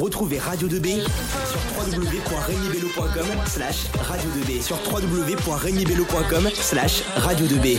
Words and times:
Retrouvez 0.00 0.40
Radio 0.40 0.66
2B 0.66 1.02
sur 1.02 1.60
www.regnibello.com 1.78 3.26
slash 3.46 3.86
radio 4.00 4.28
2B 4.30 4.60
sur 4.60 4.76
www.regnibello.com 4.92 6.50
slash 6.52 7.02
radio 7.16 7.46
2B. 7.46 7.78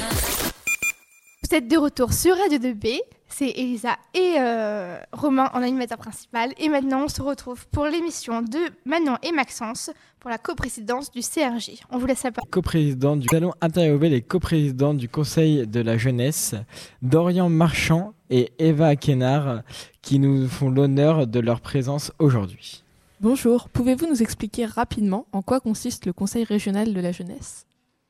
Vous 1.43 1.55
êtes 1.55 1.67
de 1.67 1.75
retour 1.75 2.13
sur 2.13 2.37
Radio 2.37 2.57
2B, 2.57 3.01
c'est 3.27 3.49
Elisa 3.49 3.97
et 4.13 4.35
euh, 4.39 4.99
Romain 5.11 5.49
en 5.53 5.61
animateur 5.61 5.97
principal. 5.97 6.53
Et 6.57 6.69
maintenant, 6.69 7.05
on 7.05 7.07
se 7.07 7.21
retrouve 7.21 7.67
pour 7.67 7.85
l'émission 7.85 8.41
de 8.41 8.59
Manon 8.85 9.17
et 9.23 9.31
Maxence 9.31 9.91
pour 10.19 10.29
la 10.29 10.37
coprésidence 10.37 11.11
du 11.11 11.21
CRJ. 11.21 11.81
On 11.89 11.97
vous 11.97 12.05
laisse 12.05 12.23
la 12.23 12.31
parole. 12.31 12.49
Coprésident 12.49 13.15
du 13.15 13.27
Salon 13.29 13.53
interviewer 13.61 14.09
les 14.09 14.21
coprésidents 14.21 14.93
du 14.93 15.09
Conseil 15.09 15.67
de 15.67 15.79
la 15.79 15.97
jeunesse, 15.97 16.55
Dorian 17.01 17.49
Marchand 17.49 18.13
et 18.29 18.51
Eva 18.59 18.95
Kenard, 18.95 19.61
qui 20.01 20.19
nous 20.19 20.47
font 20.47 20.69
l'honneur 20.69 21.27
de 21.27 21.39
leur 21.39 21.61
présence 21.61 22.11
aujourd'hui. 22.19 22.83
Bonjour, 23.19 23.69
pouvez-vous 23.69 24.07
nous 24.07 24.21
expliquer 24.21 24.65
rapidement 24.65 25.25
en 25.31 25.41
quoi 25.41 25.59
consiste 25.59 26.05
le 26.05 26.13
Conseil 26.13 26.43
régional 26.43 26.93
de 26.93 26.99
la 26.99 27.11
jeunesse? 27.11 27.67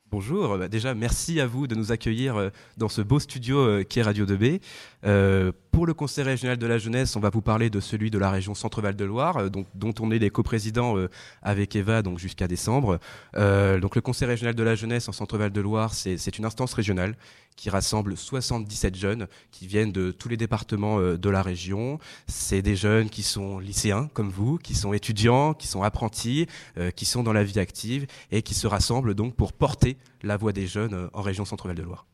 Bonjour, 0.09 0.57
bah, 0.57 0.69
déjà 0.69 0.93
merci 0.93 1.41
à 1.41 1.47
vous 1.47 1.67
de 1.67 1.75
nous 1.75 1.91
accueillir 1.91 2.37
euh, 2.37 2.49
dans 2.77 2.87
ce 2.87 3.01
beau 3.01 3.19
studio 3.19 3.57
euh, 3.57 3.83
qui 3.83 3.99
est 3.99 4.03
Radio 4.03 4.25
2B. 4.25 4.61
Euh, 5.05 5.51
pour 5.71 5.85
le 5.85 5.93
Conseil 5.93 6.23
régional 6.23 6.57
de 6.57 6.65
la 6.65 6.79
jeunesse, 6.79 7.15
on 7.15 7.19
va 7.19 7.29
vous 7.29 7.41
parler 7.41 7.69
de 7.69 7.79
celui 7.79 8.09
de 8.09 8.17
la 8.17 8.31
région 8.31 8.55
Centre-Val 8.55 8.95
de 8.95 9.05
Loire, 9.05 9.49
donc, 9.51 9.67
dont 9.75 9.93
on 9.99 10.09
est 10.09 10.17
les 10.17 10.31
coprésidents 10.31 10.95
avec 11.43 11.75
Eva 11.75 12.01
jusqu'à 12.15 12.47
décembre. 12.47 12.99
donc 13.35 13.95
le 13.95 14.01
Conseil 14.01 14.27
régional 14.27 14.55
de 14.55 14.63
la 14.63 14.73
jeunesse 14.73 15.07
en 15.07 15.11
Centre-Val 15.11 15.51
de 15.51 15.61
Loire, 15.61 15.93
c'est 15.93 16.37
une 16.37 16.45
instance 16.45 16.73
régionale 16.73 17.15
qui 17.55 17.69
rassemble 17.69 18.17
77 18.17 18.95
jeunes 18.95 19.27
qui 19.51 19.67
viennent 19.67 19.91
de 19.91 20.11
tous 20.11 20.29
les 20.29 20.37
départements 20.37 20.99
de 20.99 21.29
la 21.29 21.43
région. 21.43 21.99
C'est 22.25 22.63
des 22.63 22.75
jeunes 22.75 23.09
qui 23.09 23.21
sont 23.21 23.59
lycéens 23.59 24.09
comme 24.13 24.29
vous, 24.29 24.57
qui 24.57 24.73
sont 24.73 24.93
étudiants, 24.93 25.53
qui 25.53 25.67
sont 25.67 25.83
apprentis, 25.83 26.47
qui 26.95 27.05
sont 27.05 27.21
dans 27.21 27.33
la 27.33 27.43
vie 27.43 27.59
active 27.59 28.07
et 28.31 28.41
qui 28.41 28.55
se 28.55 28.65
rassemblent 28.65 29.13
donc 29.13 29.35
pour 29.35 29.53
porter 29.53 29.97
la 30.23 30.37
voix 30.37 30.53
des 30.53 30.65
jeunes 30.65 31.09
en 31.13 31.21
région 31.21 31.45
Centre-Val 31.45 31.75
de 31.75 31.83
Loire. 31.83 32.07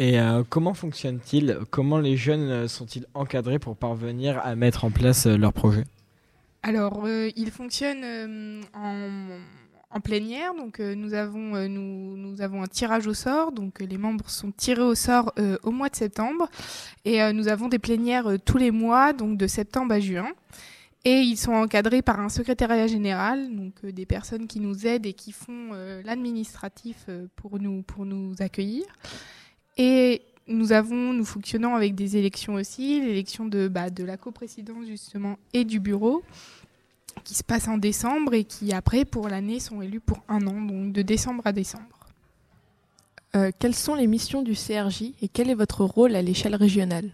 Et 0.00 0.18
euh, 0.18 0.42
comment 0.48 0.72
fonctionne-t-il? 0.72 1.58
Comment 1.68 1.98
les 1.98 2.16
jeunes 2.16 2.48
euh, 2.48 2.68
sont-ils 2.68 3.04
encadrés 3.12 3.58
pour 3.58 3.76
parvenir 3.76 4.38
à 4.38 4.56
mettre 4.56 4.86
en 4.86 4.90
place 4.90 5.26
euh, 5.26 5.36
leur 5.36 5.52
projet? 5.52 5.84
Alors, 6.62 7.06
il 7.08 7.50
fonctionne 7.50 8.62
en, 8.74 10.00
plénière. 10.00 10.54
Donc, 10.54 10.78
nous, 10.78 11.14
avons, 11.14 11.68
nous, 11.68 12.16
nous, 12.16 12.40
avons 12.42 12.62
un 12.62 12.66
tirage 12.66 13.06
au 13.06 13.14
sort. 13.14 13.52
Donc, 13.52 13.80
les 13.80 13.96
membres 13.96 14.28
sont 14.28 14.52
tirés 14.52 14.82
au 14.82 14.94
sort 14.94 15.32
au 15.62 15.70
mois 15.70 15.88
de 15.88 15.96
septembre. 15.96 16.50
Et 17.06 17.32
nous 17.32 17.48
avons 17.48 17.68
des 17.68 17.78
plénières 17.78 18.26
tous 18.44 18.58
les 18.58 18.70
mois, 18.70 19.14
donc 19.14 19.38
de 19.38 19.46
septembre 19.46 19.94
à 19.94 20.00
juin. 20.00 20.28
Et 21.06 21.20
ils 21.20 21.38
sont 21.38 21.54
encadrés 21.54 22.02
par 22.02 22.20
un 22.20 22.28
secrétariat 22.28 22.88
général, 22.88 23.56
donc 23.56 23.86
des 23.86 24.04
personnes 24.04 24.46
qui 24.46 24.60
nous 24.60 24.86
aident 24.86 25.06
et 25.06 25.14
qui 25.14 25.32
font 25.32 25.70
l'administratif 26.04 27.06
pour, 27.36 27.58
nous, 27.58 27.80
pour 27.80 28.04
nous 28.04 28.34
accueillir. 28.40 28.84
Et 29.82 30.20
nous 30.46 30.72
avons, 30.72 31.14
nous 31.14 31.24
fonctionnons 31.24 31.74
avec 31.74 31.94
des 31.94 32.18
élections 32.18 32.52
aussi, 32.52 33.00
l'élection 33.00 33.46
de, 33.46 33.66
bah, 33.66 33.88
de 33.88 34.04
la 34.04 34.18
coprésidence 34.18 34.84
justement 34.86 35.38
et 35.54 35.64
du 35.64 35.80
bureau, 35.80 36.22
qui 37.24 37.32
se 37.32 37.42
passe 37.42 37.66
en 37.66 37.78
décembre 37.78 38.34
et 38.34 38.44
qui 38.44 38.74
après 38.74 39.06
pour 39.06 39.30
l'année 39.30 39.58
sont 39.58 39.80
élus 39.80 40.00
pour 40.00 40.22
un 40.28 40.46
an, 40.46 40.60
donc 40.60 40.92
de 40.92 41.00
décembre 41.00 41.46
à 41.46 41.52
décembre. 41.52 42.08
Euh, 43.34 43.52
quelles 43.58 43.74
sont 43.74 43.94
les 43.94 44.06
missions 44.06 44.42
du 44.42 44.52
CRJ 44.52 45.14
et 45.22 45.28
quel 45.28 45.48
est 45.48 45.54
votre 45.54 45.86
rôle 45.86 46.14
à 46.14 46.20
l'échelle 46.20 46.56
régionale? 46.56 47.12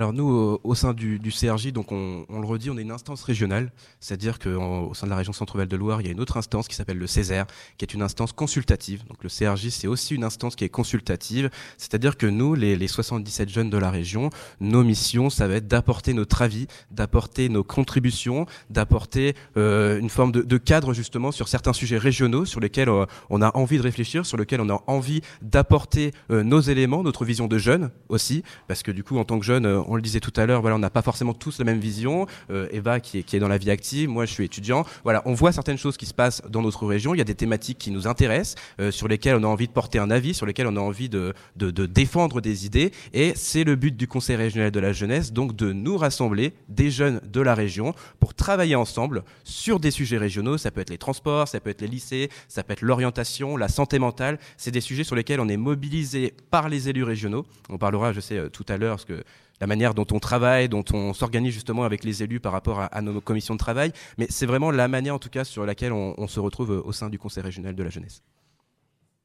Alors 0.00 0.14
nous, 0.14 0.58
au, 0.64 0.74
sein 0.74 0.94
du, 0.94 1.20
CRJ, 1.20 1.72
donc 1.72 1.92
on, 1.92 2.24
le 2.30 2.46
redit, 2.46 2.70
on 2.70 2.78
est 2.78 2.80
une 2.80 2.90
instance 2.90 3.22
régionale, 3.22 3.70
c'est-à-dire 4.00 4.38
qu'au 4.38 4.94
sein 4.94 5.06
de 5.06 5.10
la 5.10 5.16
région 5.16 5.34
Centre-Val 5.34 5.68
de 5.68 5.76
Loire, 5.76 6.00
il 6.00 6.06
y 6.06 6.08
a 6.08 6.12
une 6.12 6.20
autre 6.20 6.38
instance 6.38 6.68
qui 6.68 6.74
s'appelle 6.74 6.96
le 6.96 7.06
Césaire, 7.06 7.46
qui 7.76 7.84
est 7.84 7.92
une 7.92 8.00
instance 8.00 8.32
consultative. 8.32 9.04
Donc 9.08 9.22
le 9.22 9.28
CRJ, 9.28 9.68
c'est 9.68 9.88
aussi 9.88 10.14
une 10.14 10.24
instance 10.24 10.56
qui 10.56 10.64
est 10.64 10.70
consultative, 10.70 11.50
c'est-à-dire 11.76 12.16
que 12.16 12.24
nous, 12.24 12.54
les, 12.54 12.88
77 12.88 13.50
jeunes 13.50 13.68
de 13.68 13.76
la 13.76 13.90
région, 13.90 14.30
nos 14.60 14.82
missions, 14.82 15.28
ça 15.28 15.46
va 15.46 15.56
être 15.56 15.68
d'apporter 15.68 16.14
notre 16.14 16.40
avis, 16.40 16.66
d'apporter 16.90 17.50
nos 17.50 17.62
contributions, 17.62 18.46
d'apporter 18.70 19.34
euh, 19.58 20.00
une 20.00 20.08
forme 20.08 20.32
de, 20.32 20.56
cadre 20.56 20.94
justement 20.94 21.30
sur 21.30 21.46
certains 21.46 21.74
sujets 21.74 21.98
régionaux 21.98 22.46
sur 22.46 22.60
lesquels 22.60 22.88
euh, 22.88 23.04
on 23.28 23.42
a 23.42 23.54
envie 23.54 23.76
de 23.76 23.82
réfléchir, 23.82 24.24
sur 24.24 24.38
lesquels 24.38 24.62
on 24.62 24.70
a 24.70 24.82
envie 24.86 25.20
d'apporter 25.42 26.12
euh, 26.30 26.42
nos 26.42 26.60
éléments, 26.60 27.02
notre 27.02 27.26
vision 27.26 27.48
de 27.48 27.58
jeunes 27.58 27.90
aussi, 28.08 28.44
parce 28.66 28.82
que 28.82 28.90
du 28.90 29.04
coup, 29.04 29.18
en 29.18 29.24
tant 29.24 29.38
que 29.38 29.44
jeune, 29.44 29.66
on 29.90 29.96
le 29.96 30.02
disait 30.02 30.20
tout 30.20 30.32
à 30.36 30.46
l'heure, 30.46 30.60
voilà, 30.60 30.76
on 30.76 30.78
n'a 30.78 30.88
pas 30.88 31.02
forcément 31.02 31.34
tous 31.34 31.58
la 31.58 31.64
même 31.64 31.80
vision. 31.80 32.26
Euh, 32.50 32.68
Eva 32.70 33.00
qui 33.00 33.18
est, 33.18 33.38
dans 33.38 33.48
la 33.48 33.58
vie 33.58 33.70
active, 33.70 34.08
moi 34.08 34.24
je 34.24 34.32
suis 34.32 34.44
étudiant. 34.44 34.84
On 35.24 35.34
voit 35.34 35.52
certaines 35.52 35.78
choses 35.78 35.96
qui 35.96 36.06
se 36.06 36.14
passent 36.14 36.42
dans 36.48 36.62
notre 36.62 36.86
région. 36.86 37.14
Il 37.14 37.18
y 37.18 37.20
a 37.20 37.24
des 37.24 37.34
thématiques 37.34 37.78
qui 37.78 37.90
nous 37.90 38.06
intéressent, 38.06 38.54
euh, 38.80 38.90
sur 38.90 39.08
lesquelles 39.08 39.36
on 39.36 39.42
a 39.42 39.48
envie 39.48 39.66
de 39.66 39.72
porter 39.72 39.98
un 39.98 40.10
avis, 40.10 40.32
sur 40.32 40.46
lesquelles 40.46 40.68
on 40.68 40.76
a 40.76 40.80
envie 40.80 41.08
de 41.08 41.34
défendre 41.56 42.40
des 42.40 42.66
idées. 42.66 42.92
Et 43.12 43.32
c'est 43.34 43.64
le 43.64 43.74
but 43.74 43.96
du 43.96 44.06
Conseil 44.06 44.36
régional 44.36 44.70
de 44.70 44.80
la 44.80 44.92
jeunesse, 44.92 45.32
donc 45.32 45.56
de 45.56 45.72
nous 45.72 45.96
rassembler, 45.96 46.52
des 46.68 46.90
jeunes 46.90 47.20
de 47.26 47.40
la 47.40 47.54
région, 47.54 47.94
pour 48.20 48.34
travailler 48.34 48.76
ensemble 48.76 49.24
sur 49.42 49.80
des 49.80 49.90
sujets 49.90 50.18
régionaux. 50.18 50.56
Ça 50.56 50.70
peut 50.70 50.80
être 50.80 50.90
les 50.90 50.98
transports, 50.98 51.48
ça 51.48 51.58
peut 51.58 51.70
être 51.70 51.80
les 51.80 51.88
lycées, 51.88 52.30
ça 52.48 52.62
peut 52.62 52.74
être 52.74 52.82
l'orientation, 52.82 53.56
la 53.56 53.68
santé 53.68 53.98
mentale. 53.98 54.38
C'est 54.56 54.70
des 54.70 54.80
sujets 54.80 55.04
sur 55.04 55.16
lesquels 55.16 55.40
on 55.40 55.48
est 55.48 55.56
mobilisé 55.56 56.32
par 56.50 56.68
les 56.68 56.88
élus 56.88 57.04
régionaux. 57.04 57.44
On 57.68 57.78
parlera, 57.78 58.12
je 58.12 58.20
sais, 58.20 58.36
euh, 58.36 58.48
tout 58.48 58.66
à 58.68 58.76
l'heure, 58.76 58.96
parce 58.96 59.04
que 59.04 59.24
la 59.60 59.66
manière 59.66 59.94
dont 59.94 60.06
on 60.12 60.18
travaille, 60.18 60.68
dont 60.68 60.84
on 60.92 61.12
s'organise 61.12 61.52
justement 61.52 61.84
avec 61.84 62.04
les 62.04 62.22
élus 62.22 62.40
par 62.40 62.52
rapport 62.52 62.80
à, 62.90 63.02
nos 63.02 63.20
commissions 63.20 63.54
de 63.54 63.58
travail. 63.58 63.92
Mais 64.18 64.26
c'est 64.28 64.46
vraiment 64.46 64.70
la 64.70 64.88
manière 64.88 65.14
en 65.14 65.18
tout 65.18 65.28
cas 65.28 65.44
sur 65.44 65.66
laquelle 65.66 65.92
on, 65.92 66.26
se 66.26 66.40
retrouve 66.40 66.82
au 66.84 66.92
sein 66.92 67.10
du 67.10 67.18
Conseil 67.18 67.42
régional 67.42 67.74
de 67.74 67.82
la 67.82 67.90
jeunesse. 67.90 68.22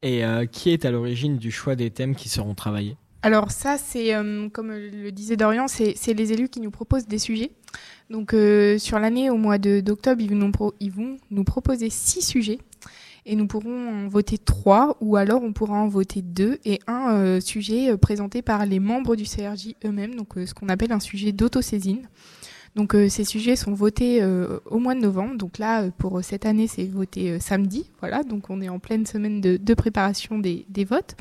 Et 0.02 0.26
euh, 0.26 0.46
qui 0.46 0.72
est 0.72 0.86
à 0.86 0.92
l'origine 0.92 1.38
du 1.38 1.52
choix 1.52 1.76
des 1.76 1.92
thèmes 1.92 2.16
qui 2.16 2.30
seront 2.30 2.56
travaillés? 2.56 2.98
Alors 3.22 3.50
ça, 3.50 3.78
c'est 3.78 4.14
euh, 4.14 4.50
comme 4.50 4.72
le 4.72 5.12
disait 5.12 5.36
Dorian, 5.36 5.68
c'est 5.68 6.14
les 6.14 6.32
élus 6.32 6.50
qui 6.50 6.62
nous 6.62 6.70
proposent 6.70 7.08
des 7.08 7.18
sujets. 7.18 7.52
Donc 8.10 8.34
euh, 8.34 8.78
sur 8.78 9.00
l'année, 9.00 9.30
au 9.30 9.38
mois 9.38 9.58
d'octobre, 9.58 10.22
ils, 10.22 10.32
ils, 10.80 10.92
vont 10.92 11.18
nous 11.32 11.44
proposer 11.44 11.90
six 11.90 12.22
sujets 12.22 12.60
et 13.26 13.36
nous 13.36 13.48
pourrons 13.48 14.06
en 14.06 14.08
voter 14.08 14.38
trois 14.38 14.98
ou 15.02 15.16
alors 15.16 15.44
on 15.44 15.54
pourra 15.54 15.78
en 15.78 15.88
voter 15.88 16.22
deux 16.22 16.60
et 16.64 16.80
un 16.88 17.14
euh, 17.14 17.40
sujet 17.40 17.92
euh, 17.92 17.98
présenté 17.98 18.42
par 18.42 18.66
les 18.66 18.80
membres 18.80 19.16
du 19.16 19.24
CRJ 19.24 19.76
eux-mêmes, 19.84 20.16
donc 20.16 20.38
euh, 20.38 20.46
ce 20.46 20.54
qu'on 20.54 20.70
appelle 20.70 20.92
un 20.92 21.00
sujet 21.00 21.32
d'autosaisine. 21.32 22.08
Donc 22.76 22.94
ces 23.08 23.24
sujets 23.24 23.56
sont 23.56 23.74
votés 23.74 24.22
au 24.66 24.80
mois 24.80 24.96
de 24.96 25.00
novembre. 25.00 25.38
Donc 25.38 25.60
là, 25.60 25.90
pour 25.92 26.22
cette 26.26 26.46
année, 26.46 26.68
c'est 26.68 26.84
voté 26.84 27.40
samedi. 27.40 27.90
Voilà, 28.02 28.24
donc 28.24 28.50
on 28.50 28.60
est 28.60 28.68
en 28.68 28.80
pleine 28.80 29.06
semaine 29.06 29.40
de, 29.40 29.74
préparation 29.74 30.40
des 30.40 30.84
votes. 30.84 31.16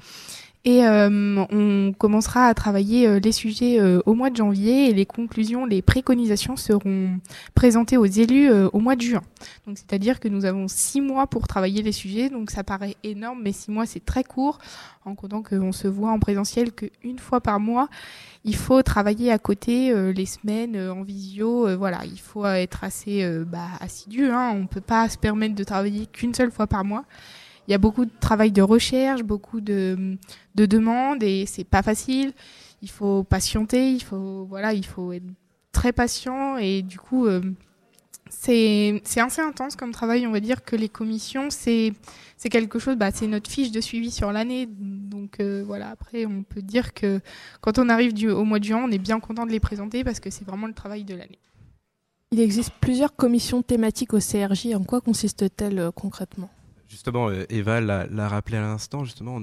Et 0.67 0.87
euh, 0.87 1.45
on 1.51 1.93
commencera 1.93 2.47
à 2.47 2.55
travailler 2.55 3.07
euh, 3.07 3.19
les 3.19 3.33
sujets 3.33 3.79
euh, 3.79 4.01
au 4.07 4.15
mois 4.15 4.31
de 4.31 4.37
janvier 4.37 4.89
et 4.89 4.95
les 4.95 5.05
conclusions, 5.05 5.67
les 5.67 5.83
préconisations 5.83 6.57
seront 6.57 7.21
présentées 7.55 7.99
aux 7.99 8.07
élus 8.07 8.51
au 8.51 8.79
mois 8.79 8.97
de 8.97 9.03
juin. 9.03 9.21
Donc 9.67 9.77
c'est-à-dire 9.77 10.21
que 10.21 10.29
nous 10.29 10.47
avons 10.47 10.67
six 10.67 11.03
mois 11.03 11.27
pour 11.27 11.47
travailler 11.47 11.83
les 11.83 11.93
sujets, 11.93 12.31
donc 12.31 12.51
ça 12.51 12.65
paraît 12.65 12.97
énorme, 13.03 13.41
mais 13.43 13.53
six 13.53 13.71
mois 13.71 13.85
c'est 13.85 14.05
très 14.05 14.25
court, 14.25 14.59
en 15.05 15.15
comptant 15.15 15.43
qu'on 15.43 15.73
se 15.73 15.87
voit 15.87 16.11
en 16.11 16.19
présentiel 16.19 16.73
qu'une 16.73 17.19
fois 17.19 17.43
par 17.43 17.61
mois. 17.61 17.89
Il 18.45 18.57
faut 18.57 18.83
travailler 18.83 19.33
à 19.33 19.39
côté 19.39 19.95
les 20.13 20.27
semaines 20.27 20.77
en 20.77 21.03
visio, 21.03 21.77
voilà, 21.77 22.01
il 22.05 22.21
faut 22.21 22.47
être 22.47 22.85
assez 22.85 23.27
bah, 23.47 23.69
assidu. 23.81 24.27
Hein, 24.27 24.53
on 24.55 24.67
peut 24.67 24.81
pas 24.81 25.09
se 25.09 25.19
permettre 25.19 25.55
de 25.55 25.65
travailler 25.65 26.07
qu'une 26.07 26.35
seule 26.35 26.51
fois 26.51 26.67
par 26.67 26.85
mois 26.85 27.05
il 27.67 27.73
y 27.73 27.75
a 27.75 27.79
beaucoup 27.79 28.05
de 28.05 28.11
travail 28.21 28.53
de 28.53 28.63
recherche, 28.63 29.23
beaucoup 29.23 29.61
de, 29.61 30.17
de 30.55 30.67
demandes 30.67 31.23
et 31.23 31.47
c'est 31.47 31.65
pas 31.65 31.83
facile. 31.83 32.33
Il 32.83 32.91
faut 32.91 33.25
patienter, 33.25 33.93
il 33.93 34.03
faut 34.03 34.45
voilà, 34.45 34.75
il 34.75 34.85
faut 34.85 35.13
être 35.13 35.25
très 35.73 35.93
patient 35.93 36.57
et 36.59 36.83
du 36.83 36.99
coup 36.99 37.27
euh, 37.27 37.41
c'est 38.29 39.01
assez 39.17 39.41
intense 39.41 39.77
comme 39.77 39.93
travail. 39.93 40.27
On 40.27 40.33
va 40.33 40.41
dire 40.41 40.65
que 40.65 40.77
les 40.77 40.89
commissions 40.89 41.49
c'est 41.51 41.95
quelque 42.51 42.79
chose, 42.79 42.97
bah, 42.97 43.11
c'est 43.11 43.27
notre 43.27 43.51
fiche 43.51 43.71
de 43.71 43.81
suivi 43.81 44.11
sur 44.11 44.31
l'année. 44.31 44.69
Donc 44.69 45.41
euh, 45.41 45.65
voilà, 45.67 45.89
après 45.89 46.27
on 46.27 46.43
peut 46.43 46.63
dire 46.63 46.93
que 46.93 47.21
quand 47.63 47.79
on 47.79 47.89
arrive 47.89 48.13
au 48.31 48.45
mois 48.45 48.59
de 48.59 48.65
juin, 48.65 48.85
on 48.85 48.91
est 48.91 48.99
bien 48.99 49.21
content 49.21 49.47
de 49.47 49.51
les 49.51 49.61
présenter 49.61 50.05
parce 50.05 50.21
que 50.21 50.29
c'est 50.29 50.45
vraiment 50.45 50.67
le 50.67 50.75
travail 50.75 51.05
de 51.05 51.15
l'année. 51.15 51.39
Il 52.33 52.41
existe 52.41 52.73
plusieurs 52.81 53.15
commissions 53.15 53.63
thématiques 53.63 54.13
au 54.13 54.19
CRJ. 54.19 54.75
En 54.75 54.83
quoi 54.83 55.01
consiste-t-elle 55.01 55.79
euh, 55.79 55.91
concrètement? 55.93 56.51
Justement, 56.95 57.29
euh, 57.29 57.45
Eva 57.49 57.81
l'a 57.81 58.29
rappelé 58.29 58.57
à 58.57 58.61
l'instant, 58.61 59.05
justement, 59.05 59.41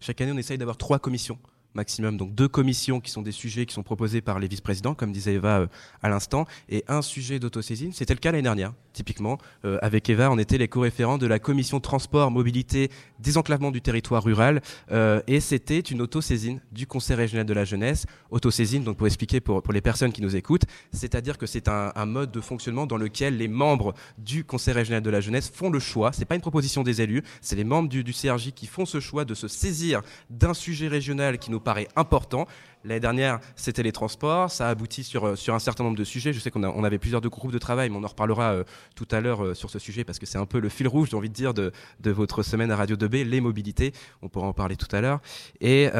chaque 0.00 0.20
année, 0.20 0.32
on 0.32 0.36
essaye 0.36 0.58
d'avoir 0.58 0.76
trois 0.76 0.98
commissions 0.98 1.38
maximum, 1.74 2.16
donc 2.16 2.34
deux 2.34 2.48
commissions 2.48 3.00
qui 3.00 3.10
sont 3.10 3.22
des 3.22 3.32
sujets 3.32 3.66
qui 3.66 3.74
sont 3.74 3.82
proposés 3.82 4.20
par 4.20 4.38
les 4.38 4.48
vice-présidents, 4.48 4.94
comme 4.94 5.12
disait 5.12 5.34
Eva 5.34 5.60
euh, 5.60 5.66
à 6.02 6.08
l'instant, 6.08 6.46
et 6.68 6.84
un 6.88 7.02
sujet 7.02 7.38
d'autosaisine. 7.38 7.92
C'était 7.92 8.14
le 8.14 8.20
cas 8.20 8.32
l'année 8.32 8.42
dernière, 8.42 8.72
typiquement. 8.92 9.38
Euh, 9.64 9.78
avec 9.82 10.08
Eva, 10.10 10.30
on 10.30 10.38
était 10.38 10.58
les 10.58 10.68
co-référents 10.68 11.18
de 11.18 11.26
la 11.26 11.38
commission 11.38 11.80
transport, 11.80 12.30
mobilité, 12.30 12.90
désenclavement 13.18 13.70
du 13.70 13.80
territoire 13.80 14.24
rural, 14.24 14.62
euh, 14.90 15.20
et 15.26 15.40
c'était 15.40 15.78
une 15.78 16.02
autosaisine 16.02 16.60
du 16.72 16.86
Conseil 16.86 17.16
régional 17.16 17.46
de 17.46 17.52
la 17.52 17.64
jeunesse. 17.64 18.06
Autosaisine, 18.30 18.82
donc 18.82 18.96
pour 18.96 19.06
expliquer 19.06 19.40
pour, 19.40 19.62
les 19.72 19.80
personnes 19.80 20.12
qui 20.12 20.22
nous 20.22 20.34
écoutent, 20.34 20.64
c'est-à-dire 20.92 21.38
que 21.38 21.46
c'est 21.46 21.68
un, 21.68 21.92
mode 22.06 22.32
de 22.32 22.40
fonctionnement 22.40 22.86
dans 22.86 22.96
lequel 22.96 23.36
les 23.36 23.46
membres 23.46 23.94
du 24.18 24.44
Conseil 24.44 24.74
régional 24.74 25.02
de 25.02 25.10
la 25.10 25.20
jeunesse 25.20 25.50
font 25.54 25.70
le 25.70 25.78
choix, 25.78 26.12
c'est 26.12 26.24
pas 26.24 26.34
une 26.34 26.40
proposition 26.40 26.82
des 26.82 27.02
élus, 27.02 27.22
c'est 27.40 27.54
les 27.54 27.64
membres 27.64 27.88
du 27.88 28.02
CRJ 28.02 28.52
qui 28.52 28.66
font 28.66 28.84
ce 28.84 28.98
choix 28.98 29.24
de 29.24 29.34
se 29.34 29.46
saisir 29.46 30.02
d'un 30.28 30.54
sujet 30.54 30.88
régional 30.88 31.38
qui 31.38 31.50
nous 31.50 31.59
paraît 31.60 31.88
important. 31.96 32.46
L'année 32.84 33.00
dernière, 33.00 33.40
c'était 33.56 33.82
les 33.82 33.92
transports. 33.92 34.50
Ça 34.50 34.68
aboutit 34.68 35.04
sur, 35.04 35.26
euh, 35.26 35.36
sur 35.36 35.54
un 35.54 35.58
certain 35.58 35.84
nombre 35.84 35.98
de 35.98 36.04
sujets. 36.04 36.32
Je 36.32 36.40
sais 36.40 36.50
qu'on 36.50 36.64
on 36.64 36.84
avait 36.84 36.98
plusieurs 36.98 37.20
de 37.20 37.28
groupes 37.28 37.52
de 37.52 37.58
travail, 37.58 37.90
mais 37.90 37.96
on 37.96 38.04
en 38.04 38.08
reparlera 38.08 38.52
euh, 38.52 38.64
tout 38.96 39.08
à 39.10 39.20
l'heure 39.20 39.44
euh, 39.44 39.54
sur 39.54 39.70
ce 39.70 39.78
sujet 39.78 40.04
parce 40.04 40.18
que 40.18 40.26
c'est 40.26 40.38
un 40.38 40.46
peu 40.46 40.60
le 40.60 40.70
fil 40.70 40.88
rouge, 40.88 41.08
j'ai 41.10 41.16
envie 41.16 41.28
de 41.28 41.34
dire, 41.34 41.52
de, 41.52 41.72
de, 42.00 42.10
votre 42.10 42.42
semaine 42.42 42.70
à 42.70 42.76
Radio 42.76 42.96
2B, 42.96 43.24
les 43.24 43.40
mobilités. 43.40 43.92
On 44.22 44.28
pourra 44.28 44.46
en 44.46 44.54
parler 44.54 44.76
tout 44.76 44.94
à 44.96 45.00
l'heure. 45.00 45.20
Et 45.60 45.90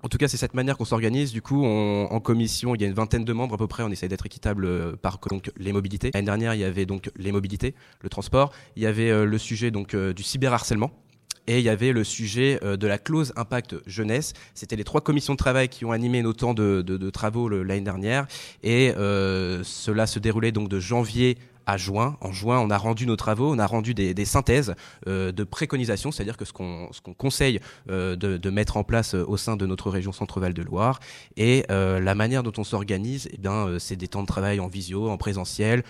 en 0.00 0.08
tout 0.08 0.16
cas, 0.16 0.28
c'est 0.28 0.36
cette 0.36 0.54
manière 0.54 0.76
qu'on 0.78 0.84
s'organise. 0.84 1.32
Du 1.32 1.42
coup, 1.42 1.64
en 1.66 2.20
commission, 2.20 2.74
il 2.74 2.80
y 2.80 2.84
a 2.84 2.86
une 2.86 2.94
vingtaine 2.94 3.24
de 3.24 3.32
membres 3.32 3.54
à 3.54 3.58
peu 3.58 3.66
près. 3.66 3.82
On 3.82 3.90
essaye 3.90 4.08
d'être 4.08 4.26
équitable 4.26 4.96
par 4.98 5.18
donc 5.28 5.50
les 5.56 5.72
mobilités. 5.72 6.12
L'année 6.14 6.26
dernière, 6.26 6.54
il 6.54 6.60
y 6.60 6.64
avait 6.64 6.86
donc 6.86 7.10
les 7.16 7.32
mobilités, 7.32 7.74
le 8.00 8.08
transport. 8.08 8.52
Il 8.76 8.82
y 8.82 8.86
avait 8.86 9.26
le 9.26 9.38
sujet 9.38 9.70
donc 9.70 9.96
du 9.96 10.22
cyberharcèlement 10.22 10.92
et 11.48 11.58
il 11.58 11.64
y 11.64 11.70
avait 11.70 11.92
le 11.92 12.04
sujet 12.04 12.60
euh, 12.62 12.76
de 12.76 12.86
la 12.86 12.98
clause 12.98 13.32
impact 13.34 13.76
jeunesse. 13.86 14.34
C'était 14.54 14.76
les 14.76 14.84
trois 14.84 15.00
commissions 15.00 15.32
de 15.32 15.38
travail 15.38 15.68
qui 15.68 15.84
ont 15.84 15.92
animé 15.92 16.22
nos 16.22 16.34
temps 16.34 16.54
de, 16.54 16.82
de, 16.82 17.10
travaux 17.10 17.48
l'année 17.48 17.80
dernière 17.80 18.26
et 18.62 18.92
euh, 18.96 19.64
cela 19.64 20.06
se 20.06 20.18
déroulait 20.18 20.52
donc 20.52 20.68
de 20.68 20.78
janvier 20.78 21.38
à 21.64 21.76
juin. 21.76 22.16
En 22.20 22.32
juin, 22.32 22.60
on 22.60 22.70
a 22.70 22.78
rendu 22.78 23.06
nos 23.06 23.16
travaux, 23.16 23.52
on 23.52 23.58
a 23.58 23.66
rendu 23.66 23.92
des, 23.92 24.24
synthèses 24.24 24.74
euh, 25.06 25.32
de 25.32 25.44
préconisations, 25.44 26.10
c'est-à-dire 26.10 26.36
que 26.36 26.46
ce 26.46 26.52
qu'on 26.52 26.88
conseille 27.16 27.60
de, 27.88 28.14
de, 28.14 28.50
mettre 28.50 28.76
en 28.78 28.84
place 28.84 29.14
au 29.14 29.36
sein 29.36 29.56
de 29.56 29.66
notre 29.66 29.90
région 29.90 30.12
Centre-Val 30.12 30.54
de 30.54 30.62
Loire 30.62 31.00
et 31.36 31.64
la 31.68 32.14
manière 32.14 32.42
dont 32.42 32.52
on 32.56 32.64
s'organise, 32.64 33.28
eh 33.32 33.78
c'est 33.78 33.96
des 33.96 34.08
temps 34.08 34.22
de 34.22 34.26
travail 34.26 34.60
en 34.60 34.68
visio, 34.68 35.10
en 35.10 35.18
présentiel, 35.18 35.84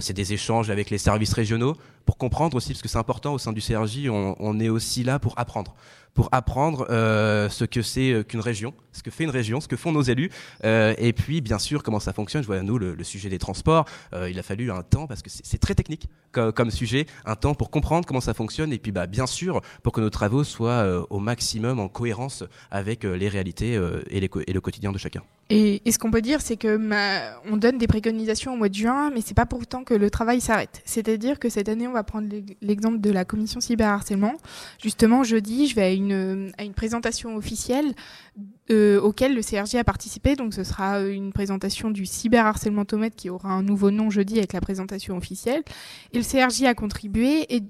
c'est 0.00 0.14
des 0.14 0.32
échanges 0.32 0.70
avec 0.70 0.88
les 0.88 0.98
services 0.98 1.34
régionaux 1.34 1.76
pour 2.08 2.16
comprendre 2.16 2.56
aussi, 2.56 2.72
parce 2.72 2.80
que 2.80 2.88
c'est 2.88 2.96
important 2.96 3.34
au 3.34 3.38
sein 3.38 3.52
du 3.52 3.60
CRJ, 3.60 4.08
on, 4.08 4.60
est 4.60 4.70
aussi 4.70 5.04
là 5.04 5.18
pour 5.18 5.34
apprendre 5.38 5.74
pour 6.14 6.30
apprendre 6.32 6.86
euh, 6.88 7.50
ce 7.50 7.66
que 7.66 7.82
c'est 7.82 8.24
qu'une 8.26 8.40
région, 8.40 8.72
ce 8.92 9.02
que 9.02 9.10
fait 9.10 9.24
une 9.24 9.30
région, 9.30 9.60
ce 9.60 9.68
que 9.68 9.76
font 9.76 9.92
nos 9.92 10.00
élus, 10.00 10.30
euh, 10.64 10.94
et 10.96 11.12
puis 11.12 11.42
bien 11.42 11.58
sûr 11.58 11.82
comment 11.82 12.00
ça 12.00 12.14
fonctionne. 12.14 12.42
Je 12.42 12.46
vois 12.46 12.62
nous 12.62 12.78
le, 12.78 13.04
sujet 13.04 13.28
des 13.28 13.38
transports, 13.38 13.84
euh, 14.14 14.30
il 14.30 14.38
a 14.38 14.42
fallu 14.42 14.72
un 14.72 14.82
temps 14.82 15.06
parce 15.06 15.20
que 15.20 15.28
c'est 15.28 15.58
très 15.58 15.74
technique 15.74 16.08
comme, 16.32 16.70
sujet, 16.70 17.04
un 17.26 17.36
temps 17.36 17.54
pour 17.54 17.70
comprendre 17.70 18.06
comment 18.06 18.22
ça 18.22 18.32
fonctionne, 18.32 18.72
et 18.72 18.78
puis 18.78 18.90
bah 18.90 19.06
bien 19.06 19.26
sûr 19.26 19.60
pour 19.82 19.92
que 19.92 20.00
nos 20.00 20.10
travaux 20.10 20.44
soient 20.44 20.82
euh, 20.82 21.04
au 21.10 21.18
maximum 21.18 21.78
en 21.78 21.88
cohérence 21.88 22.42
avec 22.70 23.04
euh, 23.04 23.12
les 23.12 23.28
réalités 23.28 23.76
euh, 23.76 24.02
et 24.08 24.20
le 24.20 24.60
quotidien 24.60 24.92
de 24.92 24.98
chacun. 24.98 25.22
Et, 25.50 25.80
et 25.86 25.92
ce 25.92 25.98
qu'on 25.98 26.10
peut 26.10 26.20
dire, 26.20 26.42
c'est 26.42 26.58
que 26.58 26.76
ma, 26.76 27.20
on 27.50 27.56
donne 27.56 27.78
des 27.78 27.86
préconisations 27.86 28.52
au 28.52 28.56
mois 28.56 28.68
de 28.68 28.74
juin, 28.74 29.10
mais 29.14 29.22
c'est 29.22 29.34
pas 29.34 29.46
pour 29.46 29.60
autant 29.60 29.82
que 29.82 29.94
le 29.94 30.10
travail 30.10 30.42
s'arrête. 30.42 30.82
C'est-à-dire 30.84 31.38
que 31.38 31.48
cette 31.48 31.70
année, 31.70 31.88
on 31.88 31.92
va 31.92 32.04
prendre 32.04 32.28
l'exemple 32.60 33.00
de 33.00 33.10
la 33.10 33.24
commission 33.24 33.58
cyberharcèlement. 33.60 34.34
Justement, 34.82 35.24
jeudi, 35.24 35.66
je 35.66 35.74
vais 35.74 35.82
à 35.82 35.90
une, 35.90 36.52
à 36.58 36.64
une 36.64 36.74
présentation 36.74 37.34
officielle 37.34 37.94
euh, 38.70 39.00
auquel 39.00 39.34
le 39.34 39.40
CRJ 39.40 39.76
a 39.76 39.84
participé. 39.84 40.36
Donc, 40.36 40.52
ce 40.52 40.64
sera 40.64 41.00
une 41.00 41.32
présentation 41.32 41.90
du 41.90 42.04
cyberharcèlementomètre 42.04 43.16
qui 43.16 43.30
aura 43.30 43.48
un 43.48 43.62
nouveau 43.62 43.90
nom 43.90 44.10
jeudi 44.10 44.36
avec 44.36 44.52
la 44.52 44.60
présentation 44.60 45.16
officielle. 45.16 45.62
Et 46.12 46.18
le 46.18 46.24
CRJ 46.24 46.64
a 46.64 46.74
contribué 46.74 47.46
et 47.54 47.62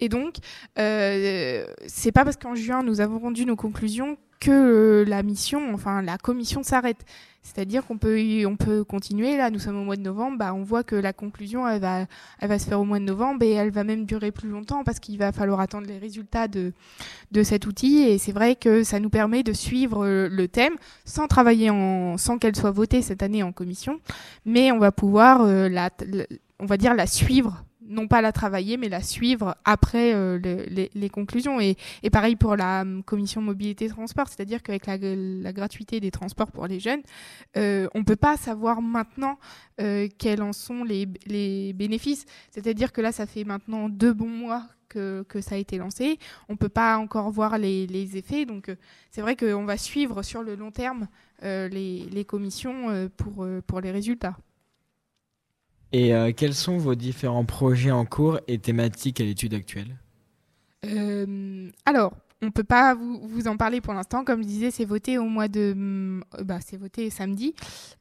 et 0.00 0.08
donc, 0.08 0.38
euh, 0.76 1.64
c'est 1.86 2.10
pas 2.10 2.24
parce 2.24 2.36
qu'en 2.36 2.56
juin 2.56 2.82
nous 2.82 3.00
avons 3.00 3.20
rendu 3.20 3.46
nos 3.46 3.54
conclusions 3.54 4.18
que 4.44 4.50
euh, 4.50 5.04
la 5.06 5.22
mission, 5.22 5.72
enfin 5.72 6.02
la 6.02 6.18
commission 6.18 6.62
s'arrête. 6.62 7.04
C'est-à-dire 7.42 7.86
qu'on 7.86 7.98
peut, 7.98 8.18
on 8.46 8.56
peut 8.56 8.84
continuer. 8.84 9.36
Là, 9.36 9.50
nous 9.50 9.58
sommes 9.58 9.76
au 9.76 9.84
mois 9.84 9.96
de 9.96 10.02
novembre. 10.02 10.38
Bah, 10.38 10.54
on 10.54 10.62
voit 10.62 10.82
que 10.82 10.96
la 10.96 11.12
conclusion, 11.12 11.68
elle 11.68 11.80
va, 11.80 12.58
se 12.58 12.66
faire 12.66 12.80
au 12.80 12.84
mois 12.84 12.98
de 12.98 13.04
novembre 13.04 13.42
et 13.42 13.50
elle 13.50 13.70
va 13.70 13.84
même 13.84 14.06
durer 14.06 14.32
plus 14.32 14.48
longtemps 14.48 14.82
parce 14.82 14.98
qu'il 14.98 15.18
va 15.18 15.30
falloir 15.30 15.60
attendre 15.60 15.86
les 15.86 15.98
résultats 15.98 16.48
de, 16.48 16.72
cet 17.42 17.66
outil. 17.66 18.02
Et 18.02 18.16
c'est 18.16 18.32
vrai 18.32 18.56
que 18.56 18.82
ça 18.82 18.98
nous 18.98 19.10
permet 19.10 19.42
de 19.42 19.52
suivre 19.52 20.06
euh, 20.06 20.28
le 20.30 20.48
thème 20.48 20.74
sans 21.04 21.26
travailler 21.26 21.68
en, 21.68 22.16
sans 22.16 22.38
qu'elle 22.38 22.56
soit 22.56 22.70
votée 22.70 23.02
cette 23.02 23.22
année 23.22 23.42
en 23.42 23.52
commission, 23.52 24.00
mais 24.46 24.72
on 24.72 24.78
va 24.78 24.90
pouvoir 24.90 25.42
euh, 25.42 25.68
la, 25.68 25.90
on 26.60 26.66
va 26.66 26.78
dire 26.78 26.94
la 26.94 27.06
suivre 27.06 27.64
non 27.94 28.08
pas 28.08 28.20
la 28.20 28.32
travailler, 28.32 28.76
mais 28.76 28.88
la 28.88 29.00
suivre 29.00 29.56
après 29.64 30.12
euh, 30.14 30.38
les, 30.38 31.08
conclusions. 31.08 31.60
Et, 31.60 31.76
pareil 32.12 32.36
pour 32.36 32.56
la 32.56 32.82
um, 32.82 33.02
commission 33.02 33.40
mobilité 33.40 33.88
transport, 33.88 34.28
c'est-à-dire 34.28 34.62
qu'avec 34.62 34.86
la, 34.86 35.52
gratuité 35.52 36.00
des 36.00 36.10
transports 36.10 36.50
pour 36.50 36.66
les 36.66 36.80
jeunes, 36.80 37.02
euh, 37.56 37.88
on 37.94 38.04
peut 38.04 38.16
pas 38.16 38.36
savoir 38.36 38.82
maintenant 38.82 39.38
euh, 39.80 40.08
quels 40.18 40.42
en 40.42 40.52
sont 40.52 40.84
les, 40.84 41.06
bénéfices. 41.72 42.26
C'est-à-dire 42.50 42.92
que 42.92 43.00
là, 43.00 43.12
ça 43.12 43.26
fait 43.26 43.44
maintenant 43.44 43.88
deux 43.88 44.12
bons 44.12 44.28
mois 44.28 44.64
que, 44.88 45.24
ça 45.40 45.56
a 45.56 45.58
été 45.58 45.78
lancé. 45.78 46.18
On 46.48 46.56
peut 46.56 46.68
pas 46.68 46.98
encore 46.98 47.28
voir 47.30 47.58
les, 47.58 48.16
effets. 48.16 48.44
Donc, 48.44 48.72
c'est 49.10 49.22
vrai 49.22 49.34
qu'on 49.34 49.64
va 49.64 49.76
suivre 49.76 50.22
sur 50.22 50.42
le 50.42 50.54
long 50.54 50.70
terme 50.70 51.08
les, 51.42 52.24
commissions 52.28 53.10
pour 53.16 53.80
les 53.80 53.90
résultats. 53.90 54.36
Et 55.94 56.12
euh, 56.12 56.32
quels 56.36 56.54
sont 56.54 56.76
vos 56.76 56.96
différents 56.96 57.44
projets 57.44 57.92
en 57.92 58.04
cours 58.04 58.40
et 58.48 58.58
thématiques 58.58 59.20
à 59.20 59.24
l'étude 59.24 59.54
actuelle? 59.54 59.96
Euh, 60.84 61.70
Alors, 61.86 62.16
on 62.42 62.50
peut 62.50 62.64
pas 62.64 62.96
vous, 62.96 63.20
vous 63.28 63.46
en 63.46 63.56
parler 63.56 63.80
pour 63.80 63.94
l'instant. 63.94 64.24
Comme 64.24 64.42
je 64.42 64.48
disais, 64.48 64.72
c'est 64.72 64.84
voté 64.84 65.18
au 65.18 65.26
mois 65.26 65.46
de, 65.46 66.20
bah, 66.42 66.58
c'est 66.60 66.76
voté 66.76 67.10
samedi. 67.10 67.54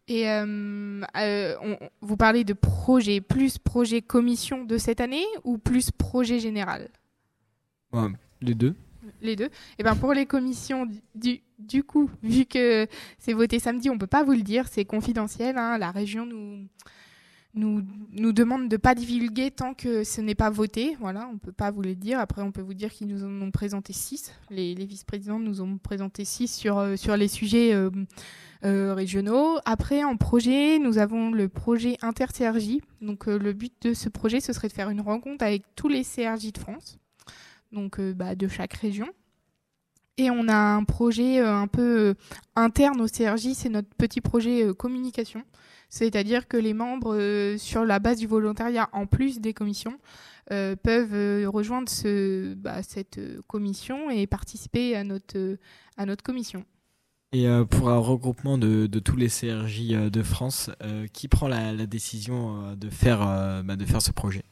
Et 0.07 0.27
euh, 0.27 1.03
on, 1.13 1.77
vous 2.01 2.17
parlez 2.17 2.43
de 2.43 2.53
projet 2.53 3.21
plus 3.21 3.59
projet 3.59 4.01
commission 4.01 4.63
de 4.65 4.79
cette 4.79 4.99
année 4.99 5.25
ou 5.43 5.59
plus 5.59 5.91
projet 5.91 6.39
général 6.39 6.89
ouais, 7.91 8.07
Les 8.41 8.55
deux. 8.55 8.73
Les 9.21 9.35
deux. 9.35 9.49
Et 9.77 9.83
ben 9.83 9.95
pour 9.95 10.15
les 10.15 10.25
commissions 10.25 10.87
du, 11.13 11.41
du 11.59 11.83
coup, 11.83 12.09
vu 12.23 12.45
que 12.45 12.87
c'est 13.19 13.33
voté 13.33 13.59
samedi, 13.59 13.91
on 13.91 13.99
peut 13.99 14.07
pas 14.07 14.23
vous 14.23 14.31
le 14.31 14.41
dire, 14.41 14.67
c'est 14.67 14.83
confidentiel. 14.83 15.59
Hein, 15.59 15.77
la 15.77 15.91
région 15.91 16.25
nous 16.25 16.65
nous, 17.55 17.83
nous 18.11 18.33
demande 18.33 18.67
de 18.67 18.77
pas 18.77 18.95
divulguer 18.95 19.51
tant 19.51 19.73
que 19.73 20.03
ce 20.03 20.21
n'est 20.21 20.35
pas 20.35 20.49
voté. 20.49 20.97
Voilà, 20.99 21.29
on 21.31 21.37
peut 21.37 21.51
pas 21.51 21.69
vous 21.69 21.81
le 21.81 21.93
dire. 21.93 22.19
Après, 22.19 22.41
on 22.41 22.51
peut 22.51 22.61
vous 22.61 22.73
dire 22.73 22.91
qu'ils 22.91 23.07
nous 23.07 23.23
en 23.23 23.41
ont 23.41 23.51
présenté 23.51 23.93
six. 23.93 24.33
Les, 24.49 24.73
vice-présidents 24.73 25.39
nous 25.39 25.61
ont 25.61 25.77
présenté 25.77 26.25
six 26.25 26.47
sur, 26.47 26.79
euh, 26.79 26.95
sur 26.95 27.15
les 27.15 27.27
sujets 27.27 27.73
euh, 27.73 27.91
euh, 28.65 28.95
régionaux. 28.95 29.59
Après, 29.65 30.03
en 30.03 30.17
projet, 30.17 30.79
nous 30.79 30.97
avons 30.97 31.31
le 31.31 31.47
projet 31.47 31.97
Inter-CRJ. 32.01 32.79
Donc, 33.01 33.27
le 33.27 33.53
but 33.53 33.73
de 33.83 33.93
ce 33.93 34.09
projet, 34.09 34.39
ce 34.39 34.51
serait 34.51 34.67
de 34.67 34.73
faire 34.73 34.89
une 34.89 35.01
rencontre 35.01 35.45
avec 35.45 35.63
tous 35.75 35.89
les 35.89 36.03
CRJ 36.03 36.53
de 36.53 36.57
France, 36.57 36.97
donc 37.71 37.99
bah, 37.99 38.35
de 38.35 38.47
chaque 38.47 38.73
région. 38.73 39.07
Et 40.17 40.29
on 40.29 40.47
a 40.47 40.55
un 40.55 40.83
projet 40.83 41.39
un 41.39 41.67
peu 41.67 42.15
interne 42.55 43.01
au 43.01 43.07
CRJ, 43.07 43.53
c'est 43.53 43.69
notre 43.69 43.89
petit 43.97 44.21
projet 44.21 44.69
communication. 44.77 45.43
C'est-à-dire 45.93 46.47
que 46.47 46.57
les 46.57 46.73
membres, 46.73 47.13
euh, 47.13 47.55
sur 47.59 47.85
la 47.85 47.99
base 47.99 48.17
du 48.17 48.25
volontariat, 48.25 48.89
en 48.93 49.05
plus 49.05 49.39
des 49.39 49.53
commissions, 49.53 49.99
euh, 50.51 50.75
peuvent 50.75 51.13
euh, 51.13 51.47
rejoindre 51.47 51.87
ce, 51.87 52.55
bah, 52.55 52.81
cette 52.81 53.19
commission 53.45 54.09
et 54.09 54.25
participer 54.25 54.95
à 54.95 55.03
notre, 55.03 55.55
à 55.95 56.07
notre 56.07 56.23
commission. 56.23 56.65
Et 57.31 57.45
pour 57.69 57.89
un 57.91 57.99
regroupement 57.99 58.57
de, 58.57 58.87
de, 58.87 58.99
tous 58.99 59.15
les 59.15 59.27
CRJ 59.27 60.09
de 60.11 60.23
France, 60.23 60.69
qui 61.13 61.27
prend 61.27 61.47
la, 61.47 61.73
la 61.73 61.85
décision 61.87 62.75
de 62.75 62.89
faire, 62.89 63.19
bah, 63.63 63.75
de 63.75 63.85
faire 63.85 64.03
ce 64.03 64.11
projet? 64.11 64.43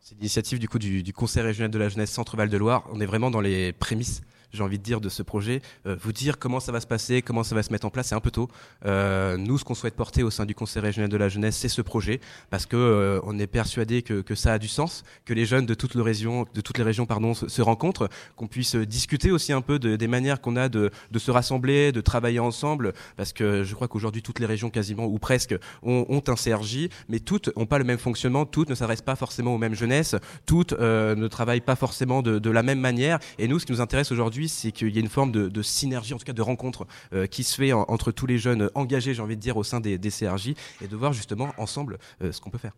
C'est 0.00 0.14
l'initiative 0.16 0.60
du 0.60 0.68
coup 0.68 0.78
du, 0.78 1.02
du, 1.02 1.12
Conseil 1.12 1.42
régional 1.42 1.72
de 1.72 1.78
la 1.78 1.88
jeunesse 1.88 2.12
Centre-Val 2.12 2.48
de 2.48 2.56
Loire. 2.56 2.88
On 2.92 3.00
est 3.00 3.06
vraiment 3.06 3.32
dans 3.32 3.40
les 3.40 3.72
prémices 3.72 4.22
j'ai 4.54 4.62
envie 4.62 4.78
de 4.78 4.82
dire, 4.82 5.00
de 5.00 5.08
ce 5.08 5.22
projet. 5.22 5.60
Euh, 5.86 5.96
vous 6.00 6.12
dire 6.12 6.38
comment 6.38 6.60
ça 6.60 6.72
va 6.72 6.80
se 6.80 6.86
passer, 6.86 7.22
comment 7.22 7.42
ça 7.42 7.54
va 7.54 7.62
se 7.62 7.72
mettre 7.72 7.86
en 7.86 7.90
place, 7.90 8.08
c'est 8.08 8.14
un 8.14 8.20
peu 8.20 8.30
tôt. 8.30 8.48
Euh, 8.86 9.36
nous, 9.36 9.58
ce 9.58 9.64
qu'on 9.64 9.74
souhaite 9.74 9.96
porter 9.96 10.22
au 10.22 10.30
sein 10.30 10.46
du 10.46 10.54
Conseil 10.54 10.82
régional 10.82 11.10
de 11.10 11.16
la 11.16 11.28
jeunesse, 11.28 11.56
c'est 11.56 11.68
ce 11.68 11.82
projet, 11.82 12.20
parce 12.50 12.66
que 12.66 12.76
euh, 12.76 13.20
on 13.24 13.38
est 13.38 13.46
persuadé 13.46 14.02
que, 14.02 14.34
ça 14.34 14.54
a 14.54 14.58
du 14.58 14.68
sens, 14.68 15.04
que 15.24 15.34
les 15.34 15.44
jeunes 15.44 15.66
de 15.66 15.74
toutes 15.74 15.94
les 15.94 16.02
régions, 16.02 16.46
de 16.54 16.60
toutes 16.60 16.78
les 16.78 16.84
régions, 16.84 17.06
pardon, 17.06 17.34
se, 17.34 17.62
rencontrent, 17.62 18.08
qu'on 18.36 18.46
puisse 18.46 18.74
discuter 18.76 19.30
aussi 19.30 19.52
un 19.52 19.60
peu 19.60 19.78
de, 19.78 19.96
des 19.96 20.08
manières 20.08 20.40
qu'on 20.40 20.56
a 20.56 20.68
de, 20.68 20.90
se 21.16 21.30
rassembler, 21.30 21.92
de 21.92 22.00
travailler 22.00 22.40
ensemble, 22.40 22.92
parce 23.16 23.32
que 23.32 23.62
je 23.62 23.74
crois 23.74 23.88
qu'aujourd'hui 23.88 24.22
toutes 24.22 24.38
les 24.38 24.46
régions 24.46 24.70
quasiment 24.70 25.06
ou 25.06 25.18
presque 25.18 25.54
ont, 25.82 26.22
un 26.26 26.34
CRJ, 26.34 26.88
mais 27.08 27.18
toutes 27.18 27.54
n'ont 27.56 27.66
pas 27.66 27.78
le 27.78 27.84
même 27.84 27.98
fonctionnement, 27.98 28.46
toutes 28.46 28.70
ne 28.70 28.74
s'adressent 28.74 29.02
pas 29.02 29.16
forcément 29.16 29.54
aux 29.54 29.58
mêmes 29.58 29.74
jeunesses, 29.74 30.16
toutes 30.46 30.72
ne 30.72 31.28
travaillent 31.28 31.60
pas 31.60 31.76
forcément 31.76 32.22
de 32.22 32.50
la 32.50 32.62
même 32.62 32.80
manière. 32.80 33.18
Et 33.38 33.46
nous, 33.46 33.58
ce 33.58 33.66
qui 33.66 33.72
nous 33.72 33.80
intéresse 33.80 34.10
aujourd'hui 34.10 34.43
c'est 34.48 34.72
qu'il 34.72 34.94
y 34.94 34.98
a 34.98 35.00
une 35.00 35.08
forme 35.08 35.32
de, 35.32 35.62
synergie, 35.62 36.14
en 36.14 36.18
tout 36.18 36.24
cas 36.24 36.32
de 36.32 36.42
rencontre 36.42 36.86
qui 37.30 37.44
se 37.44 37.56
fait 37.56 37.72
entre 37.72 38.12
tous 38.12 38.26
les 38.26 38.38
jeunes 38.38 38.70
engagés, 38.74 39.14
j'ai 39.14 39.22
envie 39.22 39.36
de 39.36 39.40
dire, 39.40 39.56
au 39.56 39.64
sein 39.64 39.80
des, 39.80 39.98
des 39.98 40.10
CRJ, 40.10 40.54
et 40.82 40.88
de 40.88 40.96
voir 40.96 41.12
justement 41.12 41.52
ensemble 41.58 41.98
ce 42.20 42.40
qu'on 42.40 42.50
peut 42.50 42.58
faire. 42.58 42.74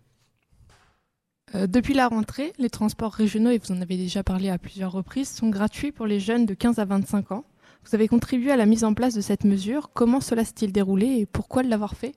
depuis 1.54 1.94
la 1.94 2.08
rentrée, 2.08 2.52
les 2.58 2.70
transports 2.70 3.12
régionaux, 3.12 3.50
et 3.50 3.58
vous 3.58 3.72
en 3.72 3.80
avez 3.80 3.96
déjà 3.96 4.22
parlé 4.22 4.50
à 4.50 4.58
plusieurs 4.58 4.92
reprises, 4.92 5.30
sont 5.30 5.48
gratuits 5.48 5.92
pour 5.92 6.06
les 6.06 6.20
jeunes 6.20 6.46
de 6.46 6.54
15 6.54 6.78
à 6.78 6.84
25 6.84 7.32
ans. 7.32 7.44
Vous 7.86 7.94
avez 7.94 8.08
contribué 8.08 8.50
à 8.50 8.56
la 8.56 8.66
mise 8.66 8.82
en 8.82 8.94
place 8.94 9.14
de 9.14 9.20
cette 9.20 9.44
mesure. 9.44 9.90
Comment 9.94 10.20
cela 10.20 10.44
s'est-il 10.44 10.72
déroulé 10.72 11.06
et 11.06 11.26
pourquoi 11.26 11.62
l'avoir 11.62 11.94
fait? 11.94 12.14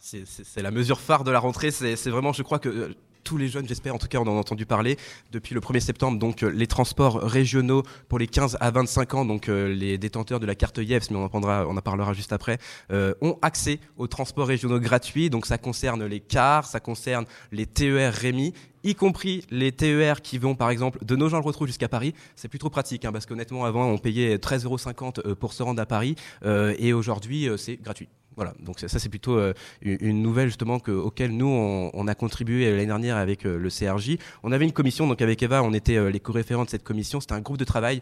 C'est 0.00 0.62
la 0.62 0.70
mesure 0.70 1.00
phare 1.00 1.22
de 1.22 1.30
la 1.30 1.38
rentrée. 1.38 1.70
C'est 1.70 2.08
vraiment, 2.08 2.32
je 2.32 2.42
crois 2.42 2.58
que 2.58 2.68
euh, 2.68 2.94
tous 3.24 3.36
les 3.36 3.48
jeunes, 3.48 3.66
j'espère, 3.66 3.94
en 3.94 3.98
tout 3.98 4.08
cas, 4.08 4.18
on 4.18 4.26
en 4.26 4.36
a 4.36 4.40
entendu 4.40 4.66
parler 4.66 4.96
depuis 5.30 5.54
le 5.54 5.60
1er 5.60 5.80
septembre. 5.80 6.18
Donc, 6.18 6.42
euh, 6.42 6.48
les 6.48 6.66
transports 6.66 7.20
régionaux 7.20 7.82
pour 8.08 8.18
les 8.18 8.26
15 8.26 8.58
à 8.60 8.70
25 8.70 9.14
ans, 9.14 9.24
donc 9.24 9.48
euh, 9.48 9.68
les 9.68 9.98
détenteurs 9.98 10.40
de 10.40 10.46
la 10.46 10.54
carte 10.54 10.78
IEFS, 10.78 11.10
mais 11.10 11.16
on 11.16 11.26
en, 11.26 11.74
parlera 11.82 12.12
juste 12.12 12.32
après, 12.32 12.58
ont 12.90 13.38
accès 13.42 13.80
aux 13.96 14.06
transports 14.06 14.46
régionaux 14.46 14.78
gratuits. 14.78 15.30
Donc, 15.30 15.46
ça 15.46 15.58
concerne 15.58 16.04
les 16.04 16.20
cars, 16.20 16.66
ça 16.66 16.80
concerne 16.80 17.24
les 17.50 17.66
TER 17.66 18.12
Rémi 18.12 18.52
y 18.84 18.96
compris 18.96 19.44
les 19.52 19.70
TER 19.70 20.22
qui 20.22 20.38
vont 20.38 20.56
par 20.56 20.68
exemple 20.68 21.04
de 21.04 21.14
nos 21.14 21.28
gens 21.28 21.38
le 21.38 21.44
retrouvent 21.44 21.68
jusqu'à 21.68 21.88
Paris. 21.88 22.14
C'est 22.34 22.48
plus 22.48 22.58
trop 22.58 22.68
pratique 22.68 23.04
hein, 23.04 23.12
parce 23.12 23.26
qu'honnêtement 23.26 23.64
avant 23.64 23.86
on 23.86 23.96
payait 23.96 24.38
13,50 24.38 25.24
euros 25.24 25.36
pour 25.36 25.52
se 25.52 25.62
rendre 25.62 25.80
à 25.80 25.86
Paris 25.86 26.16
et 26.44 26.92
aujourd'hui 26.92 27.48
c'est 27.58 27.76
gratuit. 27.76 28.08
Voilà, 28.36 28.54
donc 28.60 28.80
ça, 28.80 28.98
c'est 28.98 29.08
plutôt 29.08 29.36
euh, 29.36 29.52
une 29.82 30.22
nouvelle 30.22 30.48
justement 30.48 30.78
que, 30.78 30.90
auquel 30.90 31.32
nous 31.32 31.46
on, 31.46 32.08
a 32.08 32.14
contribué 32.14 32.70
l'année 32.70 32.86
dernière 32.86 33.16
avec 33.16 33.44
euh, 33.44 33.58
le 33.58 33.68
CRJ. 33.68 34.16
On 34.42 34.52
avait 34.52 34.64
une 34.64 34.72
commission, 34.72 35.06
donc 35.06 35.20
avec 35.20 35.42
Eva, 35.42 35.62
on 35.62 35.72
était 35.74 35.96
euh, 35.96 36.10
les 36.10 36.20
co-référents 36.20 36.64
de 36.64 36.70
cette 36.70 36.82
commission. 36.82 37.20
C'était 37.20 37.34
un 37.34 37.40
groupe 37.40 37.58
de 37.58 37.64
travail 37.64 38.00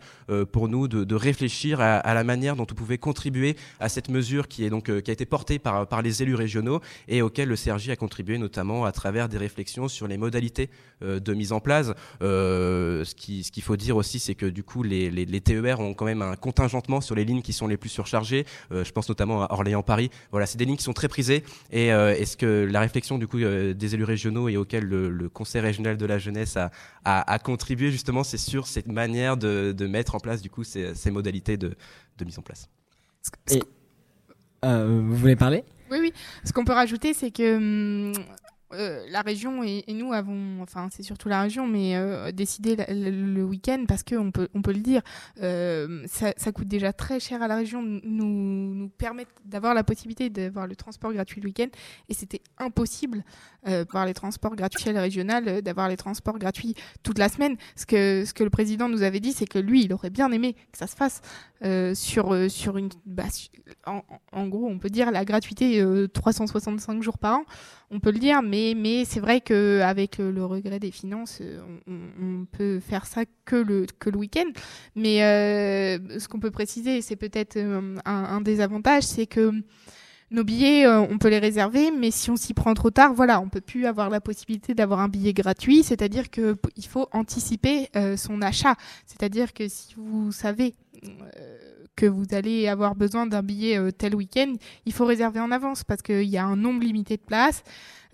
pour 0.52 0.68
nous 0.68 0.88
de, 0.88 1.14
réfléchir 1.14 1.80
à, 1.80 2.14
la 2.14 2.24
manière 2.24 2.56
dont 2.56 2.66
on 2.70 2.74
pouvait 2.74 2.98
contribuer 2.98 3.56
à 3.78 3.88
cette 3.88 4.08
mesure 4.08 4.48
qui 4.48 4.64
est 4.64 4.70
donc 4.70 4.84
qui 5.02 5.10
a 5.10 5.12
été 5.12 5.26
portée 5.26 5.58
par 5.58 6.02
les 6.02 6.22
élus 6.22 6.34
régionaux 6.34 6.80
et 7.08 7.22
auquel 7.22 7.48
le 7.48 7.56
CRJ 7.56 7.90
a 7.90 7.96
contribué 7.96 8.38
notamment 8.38 8.84
à 8.84 8.92
travers 8.92 9.28
des 9.28 9.38
réflexions 9.38 9.88
sur 9.88 10.06
les 10.06 10.16
modalités 10.16 10.70
de 11.02 11.34
mise 11.34 11.52
en 11.52 11.60
place. 11.60 11.92
ce 12.20 13.14
qui 13.14 13.44
ce 13.44 13.50
qu'il 13.50 13.62
faut 13.62 13.76
dire 13.76 13.96
aussi, 13.96 14.18
c'est 14.18 14.34
que 14.34 14.46
du 14.46 14.62
coup 14.62 14.82
les, 14.82 15.40
TER 15.40 15.80
ont 15.80 15.94
quand 15.94 16.06
même 16.06 16.22
un 16.22 16.36
contingentement 16.36 17.00
sur 17.00 17.14
les 17.14 17.24
lignes 17.24 17.42
qui 17.42 17.52
sont 17.52 17.66
les 17.66 17.76
plus 17.76 17.90
surchargées. 17.90 18.46
je 18.70 18.90
pense 18.92 19.08
notamment 19.08 19.42
à 19.42 19.52
Orléans-Paris 19.52 20.10
voilà, 20.30 20.46
c'est 20.46 20.58
des 20.58 20.64
lignes 20.64 20.76
qui 20.76 20.84
sont 20.84 20.92
très 20.92 21.08
prisées. 21.08 21.44
Et 21.70 21.92
euh, 21.92 22.14
est-ce 22.14 22.36
que 22.36 22.68
la 22.70 22.80
réflexion 22.80 23.18
du 23.18 23.26
coup 23.26 23.38
euh, 23.38 23.74
des 23.74 23.94
élus 23.94 24.04
régionaux 24.04 24.48
et 24.48 24.56
auquel 24.56 24.84
le, 24.84 25.28
Conseil 25.28 25.60
régional 25.60 25.96
de 25.96 26.06
la 26.06 26.18
jeunesse 26.18 26.56
a, 26.56 26.70
a, 27.04 27.38
contribué 27.38 27.90
justement, 27.90 28.24
c'est 28.24 28.38
sur 28.38 28.66
cette 28.66 28.88
manière 28.88 29.36
de, 29.36 29.72
de, 29.76 29.86
mettre 29.86 30.14
en 30.14 30.18
place 30.18 30.42
du 30.42 30.50
coup 30.50 30.64
ces, 30.64 30.94
ces 30.94 31.10
modalités 31.10 31.56
de, 31.56 31.74
de, 32.18 32.24
mise 32.24 32.38
en 32.38 32.42
place. 32.42 32.68
Et, 33.50 33.62
euh, 34.64 35.02
vous 35.02 35.16
voulez 35.16 35.36
parler? 35.36 35.64
Oui, 35.90 35.98
oui. 36.00 36.12
Ce 36.44 36.52
qu'on 36.52 36.64
peut 36.64 36.72
rajouter, 36.72 37.14
c'est 37.14 37.30
que 37.30 37.56
hum, 37.56 38.12
euh, 38.72 39.04
la 39.08 39.22
région 39.22 39.62
et, 39.64 39.84
nous 39.88 40.12
avons, 40.12 40.62
enfin 40.62 40.88
c'est 40.90 41.02
surtout 41.02 41.28
la 41.28 41.42
région, 41.42 41.66
mais 41.66 41.96
euh, 41.96 42.30
décidé 42.30 42.76
le, 42.88 43.42
week-end 43.42 43.84
parce 43.88 44.02
qu'on 44.02 44.30
peut, 44.30 44.48
on 44.54 44.62
peut 44.62 44.72
le 44.72 44.80
dire, 44.80 45.02
euh, 45.42 46.04
ça, 46.06 46.52
coûte 46.52 46.68
déjà 46.68 46.92
très 46.92 47.18
cher 47.18 47.42
à 47.42 47.48
la 47.48 47.56
région, 47.56 47.82
nous, 47.82 48.00
nous 48.04 48.88
permettre 48.88 49.32
d'avoir 49.44 49.74
la 49.74 49.82
possibilité 49.82 50.30
d'avoir 50.30 50.66
le 50.66 50.76
transport 50.76 51.12
gratuit 51.12 51.40
le 51.40 51.46
week-end 51.48 51.68
et 52.08 52.14
c'était 52.14 52.42
impossible 52.58 53.24
par 53.92 54.06
les 54.06 54.14
transports 54.14 54.56
gratuits 54.56 54.88
à 54.88 54.92
la 54.92 55.02
régionale, 55.02 55.60
d'avoir 55.62 55.88
les 55.88 55.96
transports 55.96 56.38
gratuits 56.38 56.74
toute 57.02 57.18
la 57.18 57.28
semaine. 57.28 57.56
Ce 57.76 57.84
que 57.84 58.44
le 58.44 58.50
président 58.50 58.88
nous 58.88 59.02
avait 59.02 59.20
dit, 59.20 59.32
c'est 59.32 59.46
que 59.46 59.58
lui, 59.58 59.84
il 59.84 59.92
aurait 59.92 60.10
bien 60.10 60.30
aimé 60.32 60.54
que 60.72 60.78
ça 60.78 60.86
se 60.86 60.96
fasse 60.96 61.20
sur, 61.94 62.50
sur 62.50 62.76
une, 62.76 62.88
bah, 63.06 63.24
en, 63.86 64.02
en, 64.32 64.48
gros, 64.48 64.66
on 64.66 64.78
peut 64.78 64.90
dire 64.90 65.10
la 65.10 65.24
gratuité 65.24 65.84
365 66.12 67.02
jours 67.02 67.18
par 67.18 67.38
an 67.38 67.44
on 67.92 67.98
peut 67.98 68.12
le 68.12 68.18
dire, 68.18 68.40
mais, 68.42 68.74
mais 68.76 69.04
c'est 69.04 69.20
vrai 69.20 69.40
qu'avec 69.40 70.18
le 70.18 70.44
regret 70.44 70.78
des 70.78 70.92
finances, 70.92 71.42
on, 71.88 71.92
on, 72.22 72.44
peut 72.44 72.78
faire 72.78 73.04
ça 73.04 73.24
que 73.44 73.56
le, 73.56 73.86
que 73.98 74.10
le 74.10 74.16
week-end. 74.16 74.48
Mais 74.94 75.24
euh, 75.24 76.18
ce 76.18 76.28
qu'on 76.28 76.38
peut 76.38 76.52
préciser, 76.52 77.02
c'est 77.02 77.16
peut-être 77.16 77.56
euh, 77.56 77.96
un, 78.04 78.40
des 78.40 78.60
avantages, 78.60 79.02
c'est 79.02 79.26
que 79.26 79.52
nos 80.30 80.44
billets, 80.44 80.86
euh, 80.86 81.00
on 81.00 81.18
peut 81.18 81.28
les 81.28 81.40
réserver, 81.40 81.90
mais 81.90 82.12
si 82.12 82.30
on 82.30 82.36
s'y 82.36 82.54
prend 82.54 82.74
trop 82.74 82.90
tard, 82.90 83.12
voilà, 83.12 83.40
on 83.40 83.48
peut 83.48 83.60
plus 83.60 83.86
avoir 83.86 84.08
la 84.08 84.20
possibilité 84.20 84.72
d'avoir 84.72 85.00
un 85.00 85.08
billet 85.08 85.32
gratuit. 85.32 85.82
C'est-à-dire 85.82 86.30
que 86.30 86.56
il 86.76 86.86
faut 86.86 87.08
anticiper 87.10 87.88
son 88.16 88.40
achat. 88.40 88.76
C'est-à-dire 89.04 89.52
que 89.52 89.66
si 89.66 89.94
vous 89.96 90.30
savez 90.30 90.74
que 92.00 92.06
vous 92.06 92.26
allez 92.32 92.66
avoir 92.66 92.94
besoin 92.94 93.26
d'un 93.26 93.42
billet 93.42 93.78
euh, 93.78 93.90
tel 93.90 94.14
week-end, 94.14 94.54
il 94.86 94.92
faut 94.92 95.04
réserver 95.04 95.38
en 95.38 95.50
avance 95.50 95.84
parce 95.84 96.00
qu'il 96.00 96.22
y 96.22 96.38
a 96.38 96.44
un 96.44 96.56
nombre 96.56 96.82
limité 96.82 97.18
de 97.18 97.22
places. 97.22 97.62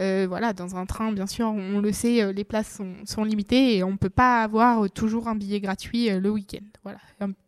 Euh, 0.01 0.27
voilà, 0.29 0.53
dans 0.53 0.77
un 0.77 0.87
train, 0.87 1.13
bien 1.13 1.27
sûr, 1.27 1.47
on 1.47 1.81
le 1.81 1.93
sait, 1.93 2.23
euh, 2.23 2.33
les 2.33 2.45
places 2.45 2.81
sont, 3.05 3.25
limitées 3.25 3.77
et 3.77 3.85
on 3.85 3.93
ne 3.93 3.97
peut 3.97 4.11
pas 4.11 4.43
avoir 4.43 4.91
toujours 4.91 5.29
un 5.29 5.37
billet 5.37 5.61
gratuit 5.61 6.11
le 6.11 6.31
week-end. 6.31 6.65
Voilà, 6.83 6.99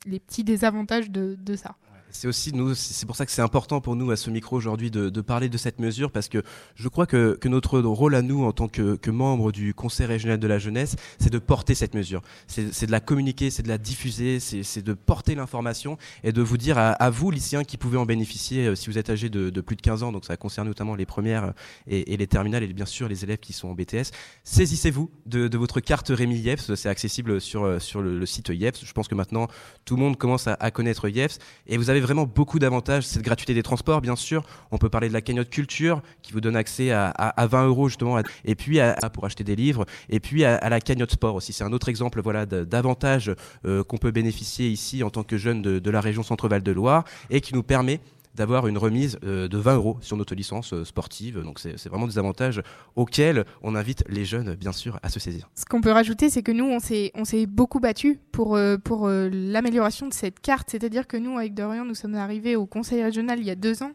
les 0.07 0.21
petits 0.21 0.45
désavantages 0.45 1.11
de 1.11 1.57
ça 1.57 1.75
c'est 2.10 2.28
aussi 2.28 2.52
nous, 2.54 2.74
c'est 2.74 3.06
pour 3.06 3.16
ça 3.16 3.26
que 3.26 3.32
c'est 3.32 3.42
important 3.42 3.80
pour 3.80 3.96
nous 3.96 4.10
à 4.10 4.16
ce 4.16 4.30
micro 4.30 4.56
aujourd'hui 4.56 4.90
de, 4.90 5.20
parler 5.20 5.48
de 5.48 5.58
cette 5.58 5.78
mesure 5.78 6.10
parce 6.10 6.28
que 6.28 6.42
je 6.74 6.88
crois 6.88 7.06
que, 7.06 7.38
notre 7.48 7.80
rôle 7.80 8.14
à 8.14 8.22
nous 8.22 8.44
en 8.44 8.52
tant 8.52 8.68
que, 8.68 8.96
que 8.96 9.10
membre 9.10 9.52
du 9.52 9.74
Conseil 9.74 10.06
régional 10.06 10.38
de 10.38 10.46
la 10.46 10.58
jeunesse, 10.58 10.96
c'est 11.18 11.30
de 11.30 11.38
porter 11.38 11.74
cette 11.74 11.94
mesure, 11.94 12.22
c'est 12.46 12.86
de 12.86 12.92
la 12.92 13.00
communiquer, 13.00 13.50
c'est 13.50 13.62
de 13.62 13.68
la 13.68 13.78
diffuser, 13.78 14.38
c'est 14.40 14.82
de 14.82 14.92
porter 14.94 15.34
l'information 15.34 15.98
et 16.24 16.32
de 16.32 16.42
vous 16.42 16.56
dire 16.56 16.78
à, 16.78 17.10
vous 17.10 17.30
lycéens 17.30 17.64
qui 17.64 17.76
pouvez 17.76 17.96
en 17.96 18.06
bénéficier 18.06 18.66
euh, 18.66 18.74
si 18.74 18.90
vous 18.90 18.98
êtes 18.98 19.10
âgés 19.10 19.28
de, 19.28 19.60
plus 19.60 19.76
de 19.76 19.82
15 19.82 20.02
ans, 20.02 20.12
donc 20.12 20.24
ça 20.24 20.36
concerne 20.36 20.68
notamment 20.68 20.94
les 20.94 21.06
premières 21.06 21.52
et, 21.86 22.12
et, 22.12 22.16
les 22.16 22.26
terminales 22.26 22.62
et 22.62 22.66
bien 22.68 22.86
sûr 22.86 23.08
les 23.08 23.24
élèves 23.24 23.38
qui 23.38 23.52
sont 23.52 23.68
en 23.68 23.74
BTS, 23.74 24.10
saisissez-vous 24.44 25.10
de, 25.26 25.56
votre 25.56 25.80
carte 25.80 26.08
Rémi 26.08 26.38
IEPS, 26.38 26.74
c'est 26.74 26.88
accessible 26.88 27.40
sur, 27.40 27.64
euh, 27.64 27.78
sur 27.78 28.00
le, 28.00 28.24
site 28.26 28.50
IEPS. 28.50 28.84
Je 28.84 28.92
pense 28.92 29.08
que 29.08 29.14
maintenant 29.14 29.48
tout 29.84 29.96
le 29.96 30.02
monde 30.02 30.16
commence 30.16 30.46
à, 30.46 30.54
à 30.54 30.70
connaître 30.70 31.08
IEPS 31.08 31.38
et 31.66 31.76
vous 31.76 31.90
avez 31.90 31.97
vraiment 32.00 32.26
beaucoup 32.26 32.58
d'avantages. 32.58 33.04
Cette 33.04 33.22
gratuité 33.22 33.54
des 33.54 33.62
transports, 33.62 34.00
bien 34.00 34.16
sûr. 34.16 34.44
On 34.70 34.78
peut 34.78 34.88
parler 34.88 35.08
de 35.08 35.12
la 35.12 35.20
cagnotte 35.20 35.50
culture 35.50 36.02
qui 36.22 36.32
vous 36.32 36.40
donne 36.40 36.56
accès 36.56 36.90
à, 36.90 37.08
à, 37.08 37.46
20 37.46 37.66
euros 37.66 37.88
justement, 37.88 38.20
et 38.44 38.54
puis 38.54 38.80
à, 38.80 38.94
pour 39.12 39.24
acheter 39.24 39.44
des 39.44 39.56
livres, 39.56 39.84
et 40.08 40.20
puis 40.20 40.44
à, 40.44 40.68
la 40.68 40.80
cagnotte 40.80 41.12
sport 41.12 41.34
aussi. 41.34 41.52
C'est 41.52 41.64
un 41.64 41.72
autre 41.72 41.88
exemple 41.88 42.20
voilà 42.22 42.46
d'avantages 42.46 43.32
euh, 43.64 43.82
qu'on 43.84 43.98
peut 43.98 44.10
bénéficier 44.10 44.68
ici 44.68 45.02
en 45.02 45.10
tant 45.10 45.22
que 45.22 45.36
jeune 45.36 45.62
de, 45.62 45.78
de 45.78 45.90
la 45.90 46.00
région 46.00 46.22
Centre-Val 46.22 46.62
de 46.62 46.72
Loire 46.72 47.04
et 47.30 47.40
qui 47.40 47.54
nous 47.54 47.62
permet 47.62 48.00
d'avoir 48.35 48.66
une 48.66 48.78
remise 48.78 49.18
euh, 49.25 49.49
de 49.49 49.58
20 49.58 49.75
euros 49.76 49.99
sur 50.00 50.16
notre 50.16 50.35
licence 50.35 50.73
euh, 50.73 50.85
sportive. 50.85 51.42
Donc 51.42 51.58
c'est 51.58 51.88
vraiment 51.88 52.06
des 52.06 52.18
avantages 52.18 52.62
auxquels 52.97 53.44
on 53.62 53.75
invite 53.75 54.04
les 54.08 54.25
jeunes, 54.25 54.54
bien 54.54 54.73
sûr, 54.73 54.99
à 55.02 55.08
se 55.08 55.20
saisir. 55.20 55.49
Ce 55.54 55.64
qu'on 55.64 55.80
peut 55.80 55.92
rajouter, 55.92 56.30
c'est 56.30 56.42
que 56.42 56.52
nous, 56.52 56.64
on 56.64 56.78
s'est 56.80 57.47
beaucoup 57.47 57.80
battu 57.80 58.18
pour, 58.32 58.56
euh, 58.56 58.76
pour 58.76 59.08
l'amélioration 59.08 60.06
de 60.06 60.14
cette 60.14 60.40
carte. 60.40 60.68
C'est-à-dire 60.70 61.06
que 61.06 61.16
nous, 61.16 61.37
avec 61.38 61.54
Dorian, 61.54 61.85
nous 61.85 61.94
sommes 61.94 62.14
arrivés 62.14 62.56
au 62.56 62.66
conseil 62.66 63.02
régional 63.02 63.38
il 63.38 63.47
y 63.47 63.50
a 63.50 63.56
deux 63.56 63.82
ans. 63.82 63.92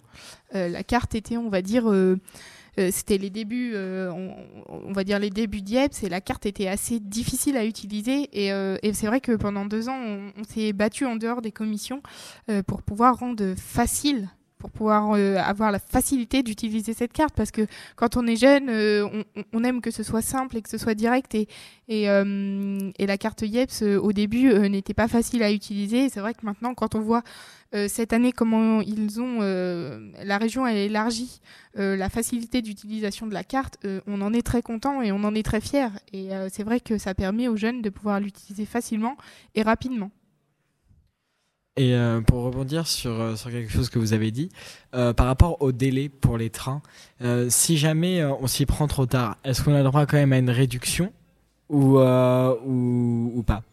la 0.54 0.84
carte 0.84 1.16
était, 1.16 1.38
on 1.38 1.50
va 1.50 1.62
dire... 1.62 1.92
c'était 2.78 3.18
les 3.18 3.30
débuts, 3.30 3.76
on, 3.76 4.92
va 4.94 5.04
dire 5.04 5.20
les 5.20 5.30
débuts 5.30 5.62
d'IEPS, 5.62 6.04
et 6.04 6.10
la 6.10 6.22
carte 6.22 6.46
était 6.46 6.68
assez 6.68 7.00
difficile 7.00 7.58
à 7.58 7.66
utiliser. 7.66 8.30
Et, 8.34 8.48
et 8.48 8.94
c'est 8.94 9.08
vrai 9.08 9.22
que 9.22 9.34
pendant 9.34 9.66
deux 9.66 9.90
ans, 9.90 9.98
on, 9.98 10.32
on 10.38 10.44
s'est 10.44 10.74
battu 10.74 11.06
en 11.06 11.16
dehors 11.16 11.42
des 11.42 11.52
commissions 11.52 12.02
pour 12.68 12.82
pouvoir 12.82 13.18
rendre 13.20 13.54
facile 13.56 14.30
pour 14.64 14.72
pouvoir 14.72 15.12
euh, 15.12 15.36
avoir 15.36 15.74
la 15.74 15.80
facilité 15.80 16.42
d'utiliser 16.42 16.94
cette 16.94 17.12
carte 17.12 17.36
parce 17.36 17.52
que 17.52 17.68
quand 17.98 18.16
on 18.16 18.26
est 18.26 18.38
jeune, 18.38 18.70
euh, 18.70 19.24
on, 19.52 19.64
aime 19.66 19.82
que 19.82 19.92
ce 19.92 20.04
soit 20.04 20.22
simple 20.22 20.56
et 20.56 20.62
que 20.62 20.70
ce 20.70 20.78
soit 20.78 20.94
direct 20.94 21.36
et, 21.36 21.50
euh, 21.92 22.92
la 22.98 23.18
carte 23.18 23.42
IEPS 23.42 23.82
au 23.82 24.14
début 24.14 24.58
n'était 24.70 24.94
pas 24.94 25.10
facile 25.10 25.44
à 25.44 25.52
utiliser. 25.52 26.08
C'est 26.08 26.22
vrai 26.22 26.34
que 26.34 26.46
maintenant, 26.46 26.74
quand 26.74 26.96
on 26.96 27.02
voit 27.02 27.24
cette 27.88 28.14
année 28.14 28.32
comment 28.32 28.82
ils 28.82 29.20
ont, 29.20 29.40
la 29.42 30.38
région 30.38 30.64
a 30.64 30.74
élargi 30.74 31.42
la 31.76 32.10
facilité 32.10 32.62
d'utilisation 32.62 33.28
de 33.28 33.34
la 33.34 33.44
carte, 33.44 33.78
on 34.08 34.22
en 34.22 34.34
est 34.34 34.44
très 34.44 34.62
content 34.62 35.02
et 35.02 35.12
on 35.12 35.24
en 35.24 35.36
est 35.36 35.44
très 35.44 35.60
fier. 35.60 35.92
Et 36.14 36.30
c'est 36.52 36.64
vrai 36.64 36.80
que 36.80 36.98
ça 36.98 37.14
permet 37.14 37.48
aux 37.50 37.58
jeunes 37.58 37.82
de 37.82 37.90
pouvoir 37.90 38.20
l'utiliser 38.22 38.66
facilement 38.66 39.18
et 39.56 39.62
rapidement. 39.62 40.12
Et 41.76 41.96
euh, 41.96 42.22
pour 42.22 42.44
rebondir 42.44 42.86
sur, 42.86 43.12
euh, 43.12 43.36
sur 43.36 43.50
quelque 43.50 43.72
chose 43.72 43.90
que 43.90 43.98
vous 43.98 44.14
avez 44.14 44.30
dit, 44.30 44.50
euh, 44.94 45.12
par 45.12 45.26
rapport 45.26 45.60
au 45.60 45.72
délai 45.72 46.08
pour 46.08 46.38
les 46.38 46.52
trains, 46.52 46.82
si 47.50 47.78
jamais 47.78 48.24
on 48.24 48.48
s'y 48.48 48.66
prend 48.66 48.88
trop 48.88 49.06
tard, 49.06 49.38
est-ce 49.44 49.64
qu'on 49.64 49.74
a 49.74 49.82
droit 49.82 50.06
quand 50.06 50.18
même 50.18 50.34
à 50.34 50.38
une 50.38 50.50
réduction 50.50 51.12
ou, 51.70 51.98
ou, 51.98 53.32
ou, 53.36 53.44
pas? 53.44 53.64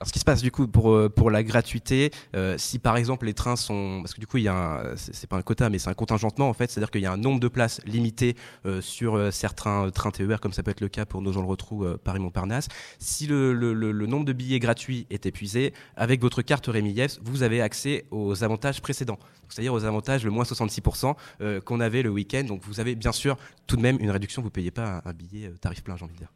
Alors, 0.00 0.08
ce 0.08 0.14
qui 0.14 0.18
se 0.18 0.24
passe 0.24 0.40
du 0.40 0.50
coup 0.50 0.66
pour 0.66 0.92
euh, 0.92 1.10
pour 1.10 1.30
la 1.30 1.42
gratuité, 1.42 2.10
euh, 2.34 2.56
si 2.56 2.78
par 2.78 2.96
exemple 2.96 3.26
les 3.26 3.34
trains 3.34 3.56
sont, 3.56 4.00
parce 4.00 4.14
que 4.14 4.20
du 4.20 4.26
coup 4.26 4.38
il 4.38 4.44
y 4.44 4.48
a, 4.48 4.94
c'est 4.96 5.28
pas 5.28 5.36
un 5.36 5.42
quota 5.42 5.68
mais 5.68 5.78
c'est 5.78 5.90
un 5.90 5.94
contingentement 5.94 6.48
en 6.48 6.54
fait, 6.54 6.70
c'est-à-dire 6.70 6.90
qu'il 6.90 7.02
y 7.02 7.06
a 7.06 7.12
un 7.12 7.18
nombre 7.18 7.38
de 7.38 7.48
places 7.48 7.82
limité 7.84 8.34
euh, 8.64 8.80
sur 8.80 9.16
euh, 9.16 9.30
certains 9.30 9.88
euh, 9.88 9.90
trains 9.90 10.10
TER 10.10 10.40
comme 10.40 10.54
ça 10.54 10.62
peut 10.62 10.70
être 10.70 10.80
le 10.80 10.88
cas 10.88 11.04
pour 11.04 11.20
nos 11.20 11.32
gens 11.32 11.42
le 11.42 11.48
retrou 11.48 11.84
Paris 12.02 12.18
Montparnasse. 12.18 12.68
Si 12.98 13.26
le, 13.26 13.52
le, 13.52 13.74
le, 13.74 14.06
nombre 14.06 14.24
de 14.24 14.32
billets 14.32 14.58
gratuits 14.58 15.06
est 15.10 15.26
épuisé, 15.26 15.74
avec 15.96 16.22
votre 16.22 16.40
carte 16.40 16.66
Rémi 16.66 16.92
Yes, 16.92 17.20
vous 17.22 17.42
avez 17.42 17.60
accès 17.60 18.06
aux 18.10 18.42
avantages 18.42 18.80
précédents, 18.80 19.18
c'est-à-dire 19.50 19.74
aux 19.74 19.84
avantages 19.84 20.24
le 20.24 20.30
moins 20.30 20.44
66% 20.44 21.14
euh, 21.40 21.60
qu'on 21.60 21.80
avait 21.80 22.02
le 22.02 22.10
week-end. 22.10 22.44
Donc 22.44 22.62
vous 22.64 22.80
avez 22.80 22.94
bien 22.94 23.12
sûr 23.12 23.36
tout 23.66 23.76
de 23.76 23.82
même 23.82 23.98
une 24.00 24.10
réduction, 24.10 24.40
vous 24.42 24.50
payez 24.50 24.70
pas 24.70 25.02
un, 25.04 25.10
un 25.10 25.12
billet 25.12 25.48
euh, 25.48 25.56
tarif 25.60 25.82
plein, 25.82 25.96
j'ai 25.96 26.04
envie 26.04 26.14
de 26.14 26.18
dire. 26.18 26.32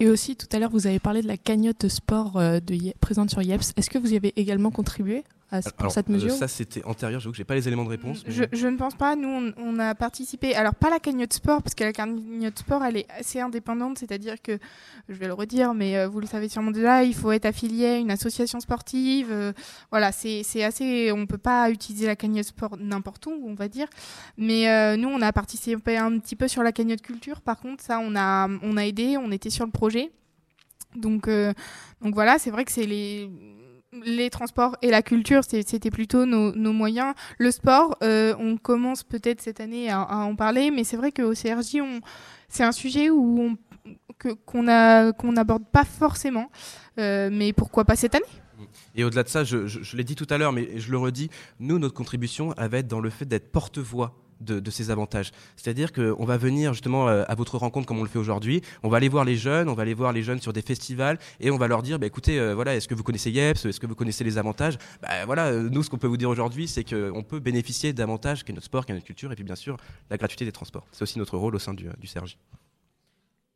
Et 0.00 0.08
aussi, 0.08 0.36
tout 0.36 0.46
à 0.52 0.60
l'heure, 0.60 0.70
vous 0.70 0.86
avez 0.86 1.00
parlé 1.00 1.22
de 1.22 1.26
la 1.26 1.36
cagnotte 1.36 1.88
sport 1.88 2.36
euh, 2.36 2.60
présente 3.00 3.30
sur 3.30 3.42
IEPS. 3.42 3.72
Est-ce 3.76 3.90
que 3.90 3.98
vous 3.98 4.12
y 4.12 4.16
avez 4.16 4.32
également 4.36 4.70
contribué? 4.70 5.24
À, 5.50 5.62
pour 5.62 5.72
Alors, 5.78 5.92
cette 5.92 6.10
euh, 6.10 6.12
mesure 6.12 6.30
ça 6.32 6.46
c'était 6.46 6.84
antérieur, 6.84 7.20
j'avoue 7.20 7.30
que 7.32 7.38
j'ai 7.38 7.44
pas 7.44 7.54
les 7.54 7.66
éléments 7.66 7.84
de 7.84 7.88
réponse. 7.88 8.22
mais- 8.26 8.32
Je, 8.32 8.44
je 8.52 8.68
ne 8.68 8.76
pense 8.76 8.94
pas. 8.94 9.16
Nous, 9.16 9.28
on, 9.28 9.52
on 9.56 9.78
a 9.78 9.94
participé. 9.94 10.54
Alors, 10.54 10.74
pas 10.74 10.90
la 10.90 10.98
cagnotte 10.98 11.32
sport, 11.32 11.62
parce 11.62 11.74
que 11.74 11.84
la 11.84 11.92
cagnotte 11.92 12.58
sport, 12.58 12.84
elle 12.84 12.98
est 12.98 13.06
assez 13.18 13.40
indépendante. 13.40 13.98
C'est-à-dire 13.98 14.42
que, 14.42 14.58
je 15.08 15.14
vais 15.14 15.26
le 15.26 15.32
redire, 15.32 15.72
mais 15.72 15.96
euh, 15.96 16.06
vous 16.06 16.20
le 16.20 16.26
savez 16.26 16.48
sûrement 16.50 16.70
déjà, 16.70 17.02
il 17.02 17.14
faut 17.14 17.32
être 17.32 17.46
affilié 17.46 17.86
à 17.86 17.96
une 17.96 18.10
association 18.10 18.60
sportive. 18.60 19.28
euh, 19.30 19.52
voilà, 19.90 20.12
c'est 20.12 20.42
assez. 20.62 21.10
On 21.12 21.24
peut 21.26 21.38
pas 21.38 21.70
utiliser 21.70 22.06
la 22.06 22.16
cagnotte 22.16 22.44
sport 22.46 22.76
n'importe 22.78 23.24
où, 23.26 23.32
on 23.46 23.54
va 23.54 23.68
dire. 23.68 23.88
Mais 24.36 24.68
euh, 24.68 24.96
nous, 24.98 25.08
on 25.08 25.22
a 25.22 25.32
participé 25.32 25.96
un 25.96 26.18
petit 26.18 26.36
peu 26.36 26.46
sur 26.48 26.62
la 26.62 26.72
cagnotte 26.72 27.00
culture. 27.00 27.40
Par 27.40 27.58
contre, 27.58 27.82
ça, 27.82 28.00
on 28.02 28.14
a, 28.16 28.48
on 28.62 28.76
a 28.76 28.84
aidé. 28.84 29.16
On 29.16 29.32
était 29.32 29.50
sur 29.50 29.64
le 29.64 29.72
projet. 29.72 30.10
Donc, 30.94 31.28
euh, 31.28 31.52
donc 32.02 32.14
voilà, 32.14 32.38
c'est 32.38 32.50
vrai 32.50 32.64
que 32.64 32.72
c'est 32.72 32.86
les 32.86 33.30
les 33.92 34.30
transports 34.30 34.76
et 34.82 34.90
la 34.90 35.02
culture, 35.02 35.42
c'était 35.44 35.90
plutôt 35.90 36.26
nos, 36.26 36.72
moyens. 36.72 37.14
Le 37.38 37.50
sport, 37.50 37.96
euh, 38.02 38.34
on 38.38 38.56
commence 38.56 39.02
peut-être 39.02 39.40
cette 39.40 39.60
année 39.60 39.90
à, 39.90 40.06
en 40.18 40.36
parler, 40.36 40.70
mais 40.70 40.84
c'est 40.84 40.96
vrai 40.96 41.12
qu'au 41.12 41.32
CRJ, 41.32 41.78
c'est 42.48 42.64
un 42.64 42.72
sujet 42.72 43.10
où 43.10 43.56
qu'on 44.46 44.62
n'aborde 44.62 45.64
pas 45.70 45.84
forcément. 45.84 46.50
Euh, 46.98 47.30
mais 47.32 47.52
pourquoi 47.52 47.84
pas 47.84 47.96
cette 47.96 48.14
année? 48.14 48.24
Et 48.94 49.04
au-delà 49.04 49.22
de 49.22 49.28
ça, 49.28 49.44
je, 49.44 49.66
je- 49.66 49.82
je 49.82 49.96
l'ai 49.96 50.04
dit 50.04 50.16
tout 50.16 50.26
à 50.30 50.36
l'heure, 50.38 50.52
mais 50.52 50.78
je 50.78 50.90
le 50.90 50.98
redis, 50.98 51.30
nous, 51.60 51.78
notre 51.78 51.94
contribution, 51.94 52.52
elle 52.58 52.68
va 52.70 52.78
être 52.78 52.88
dans 52.88 53.00
le 53.00 53.10
fait 53.10 53.24
d'être 53.24 53.50
porte-voix 53.52 54.14
de, 54.40 54.70
ces 54.70 54.90
avantages. 54.90 55.32
C'est-à-dire 55.56 55.92
qu'on 55.92 56.24
va 56.24 56.36
venir 56.36 56.72
justement 56.72 57.08
euh, 57.08 57.24
à 57.28 57.34
votre 57.34 57.58
rencontre 57.58 57.86
comme 57.86 57.98
on 57.98 58.02
le 58.02 58.08
fait 58.08 58.18
aujourd'hui, 58.18 58.62
on 58.82 58.88
va 58.88 58.98
aller 58.98 59.08
voir 59.08 59.24
les 59.24 59.36
jeunes, 59.36 59.68
on 59.68 59.74
va 59.74 59.82
aller 59.82 59.94
voir 59.94 60.12
les 60.12 60.22
jeunes 60.22 60.40
sur 60.40 60.52
des 60.52 60.62
festivals 60.62 61.18
et 61.40 61.50
on 61.50 61.58
va 61.58 61.68
leur 61.68 61.82
dire, 61.82 61.98
bah, 61.98 62.06
écoutez, 62.06 62.38
euh, 62.38 62.54
voilà, 62.54 62.76
est-ce 62.76 62.88
que 62.88 62.94
vous 62.94 63.02
connaissez 63.02 63.30
YEPS, 63.30 63.66
est-ce 63.66 63.80
que 63.80 63.86
vous 63.86 63.94
connaissez 63.94 64.24
les 64.24 64.38
avantages? 64.38 64.78
Bah, 65.02 65.24
Voilà, 65.26 65.46
euh, 65.46 65.68
nous, 65.70 65.82
ce 65.82 65.90
qu'on 65.90 65.98
peut 65.98 66.06
vous 66.06 66.16
dire 66.16 66.30
aujourd'hui, 66.30 66.68
c'est 66.68 66.84
qu'on 66.84 67.22
peut 67.22 67.40
bénéficier 67.40 67.92
d'avantages 67.92 68.44
qu'est 68.44 68.52
notre 68.52 68.66
sport, 68.66 68.86
qu'est 68.86 68.94
notre 68.94 69.06
culture, 69.06 69.32
et 69.32 69.34
puis 69.34 69.44
bien 69.44 69.56
sûr, 69.56 69.76
la 70.10 70.16
gratuité 70.16 70.44
des 70.44 70.52
transports. 70.52 70.86
C'est 70.92 71.02
aussi 71.02 71.18
notre 71.18 71.36
rôle 71.36 71.54
au 71.54 71.58
sein 71.58 71.74
du, 71.74 71.84
du. 71.84 72.08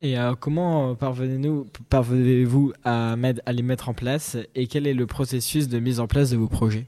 Et 0.05 0.17
comment 0.41 0.97
parvenez-vous 0.97 2.73
à, 2.83 3.13
à 3.47 3.53
les 3.53 3.63
mettre 3.63 3.89
en 3.89 3.95
place 3.95 4.37
et 4.55 4.67
quel 4.67 4.87
est 4.87 4.95
le 4.95 5.07
processus 5.07 5.69
de 5.69 5.79
mise 5.79 6.01
en 6.01 6.09
place 6.09 6.31
de 6.31 6.37
vos 6.37 6.49
projets? 6.49 6.87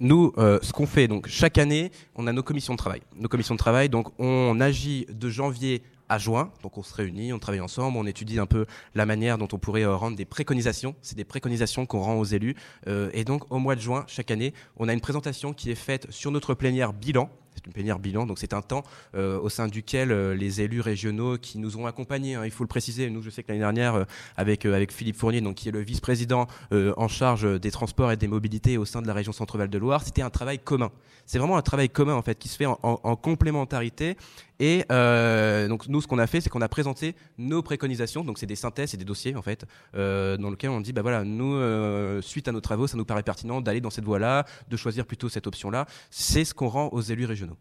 Nous, 0.00 0.32
euh, 0.38 0.58
ce 0.62 0.72
qu'on 0.72 0.86
fait, 0.86 1.08
donc 1.08 1.26
chaque 1.28 1.58
année, 1.58 1.90
on 2.14 2.26
a 2.26 2.32
nos 2.32 2.42
commissions 2.42 2.74
de 2.74 2.78
travail. 2.78 3.02
Nos 3.16 3.28
commissions 3.28 3.54
de 3.54 3.58
travail, 3.58 3.88
donc 3.88 4.08
on 4.18 4.60
agit 4.60 5.06
de 5.10 5.28
janvier 5.28 5.82
à 6.08 6.18
juin, 6.18 6.50
donc 6.62 6.78
on 6.78 6.82
se 6.82 6.94
réunit, 6.94 7.32
on 7.32 7.38
travaille 7.38 7.60
ensemble, 7.60 7.98
on 7.98 8.06
étudie 8.06 8.38
un 8.38 8.46
peu 8.46 8.64
la 8.94 9.04
manière 9.06 9.38
dont 9.38 9.48
on 9.52 9.58
pourrait 9.58 9.82
euh, 9.82 9.94
rendre 9.94 10.16
des 10.16 10.24
préconisations. 10.24 10.94
C'est 11.02 11.16
des 11.16 11.24
préconisations 11.24 11.84
qu'on 11.86 12.00
rend 12.00 12.14
aux 12.14 12.24
élus. 12.24 12.54
Euh, 12.86 13.10
et 13.12 13.24
donc, 13.24 13.50
au 13.52 13.58
mois 13.58 13.74
de 13.74 13.80
juin, 13.80 14.04
chaque 14.06 14.30
année, 14.30 14.54
on 14.76 14.88
a 14.88 14.92
une 14.92 15.00
présentation 15.00 15.52
qui 15.52 15.70
est 15.70 15.76
faite 15.76 16.06
sur 16.10 16.30
notre 16.30 16.54
plénière 16.54 16.92
bilan. 16.92 17.30
C'est 17.58 17.66
une 17.66 17.72
plénière 17.72 17.98
bilan, 17.98 18.24
donc 18.24 18.38
c'est 18.38 18.52
un 18.52 18.62
temps 18.62 18.84
euh, 19.16 19.40
au 19.40 19.48
sein 19.48 19.66
duquel 19.66 20.12
euh, 20.12 20.32
les 20.32 20.60
élus 20.60 20.80
régionaux 20.80 21.38
qui 21.38 21.58
nous 21.58 21.76
ont 21.76 21.86
accompagnés, 21.86 22.36
hein, 22.36 22.44
il 22.44 22.52
faut 22.52 22.62
le 22.62 22.68
préciser, 22.68 23.10
nous 23.10 23.20
je 23.20 23.30
sais 23.30 23.42
que 23.42 23.48
l'année 23.48 23.58
dernière, 23.58 23.96
euh, 23.96 24.04
avec, 24.36 24.64
avec 24.64 24.92
Philippe 24.92 25.16
Fournier, 25.16 25.40
donc, 25.40 25.56
qui 25.56 25.68
est 25.68 25.72
le 25.72 25.80
vice-président 25.80 26.46
en 26.70 27.08
charge 27.08 27.60
des 27.60 27.70
transports 27.70 28.12
et 28.12 28.16
des 28.16 28.28
mobilités 28.28 28.78
au 28.78 28.84
sein 28.84 29.02
de 29.02 29.08
la 29.08 29.12
région 29.12 29.32
Centre-Val 29.32 29.68
de 29.68 29.78
Loire, 29.78 30.04
c'était 30.04 30.22
un 30.22 30.30
travail 30.30 30.60
commun. 30.60 30.92
C'est 31.26 31.38
vraiment 31.38 31.56
un 31.56 31.62
travail 31.62 31.88
commun 31.90 32.14
en 32.14 32.22
fait 32.22 32.38
qui 32.38 32.48
se 32.48 32.56
fait 32.56 32.66
en 32.66 33.16
complémentarité. 33.16 34.16
Et 34.60 34.84
euh, 34.90 35.68
donc 35.68 35.88
nous, 35.88 36.00
ce 36.00 36.06
qu'on 36.06 36.18
a 36.18 36.26
fait, 36.26 36.40
c'est 36.40 36.50
qu'on 36.50 36.60
a 36.60 36.68
présenté 36.68 37.14
nos 37.38 37.62
préconisations. 37.62 38.24
Donc 38.24 38.38
c'est 38.38 38.46
des 38.46 38.56
synthèses 38.56 38.94
et 38.94 38.96
des 38.96 39.04
dossiers 39.04 39.36
en 39.36 39.42
fait, 39.42 39.64
euh, 39.94 40.36
dans 40.36 40.50
lesquels 40.50 40.70
on 40.70 40.80
dit 40.80 40.92
bah 40.92 41.02
voilà, 41.02 41.24
nous 41.24 41.54
euh, 41.54 42.20
suite 42.22 42.48
à 42.48 42.52
nos 42.52 42.60
travaux, 42.60 42.86
ça 42.86 42.96
nous 42.96 43.04
paraît 43.04 43.22
pertinent 43.22 43.60
d'aller 43.60 43.80
dans 43.80 43.90
cette 43.90 44.04
voie-là, 44.04 44.44
de 44.68 44.76
choisir 44.76 45.06
plutôt 45.06 45.28
cette 45.28 45.46
option-là. 45.46 45.86
C'est 46.10 46.44
ce 46.44 46.54
qu'on 46.54 46.68
rend 46.68 46.88
aux 46.88 47.00
élus 47.00 47.26
régionaux. 47.26 47.56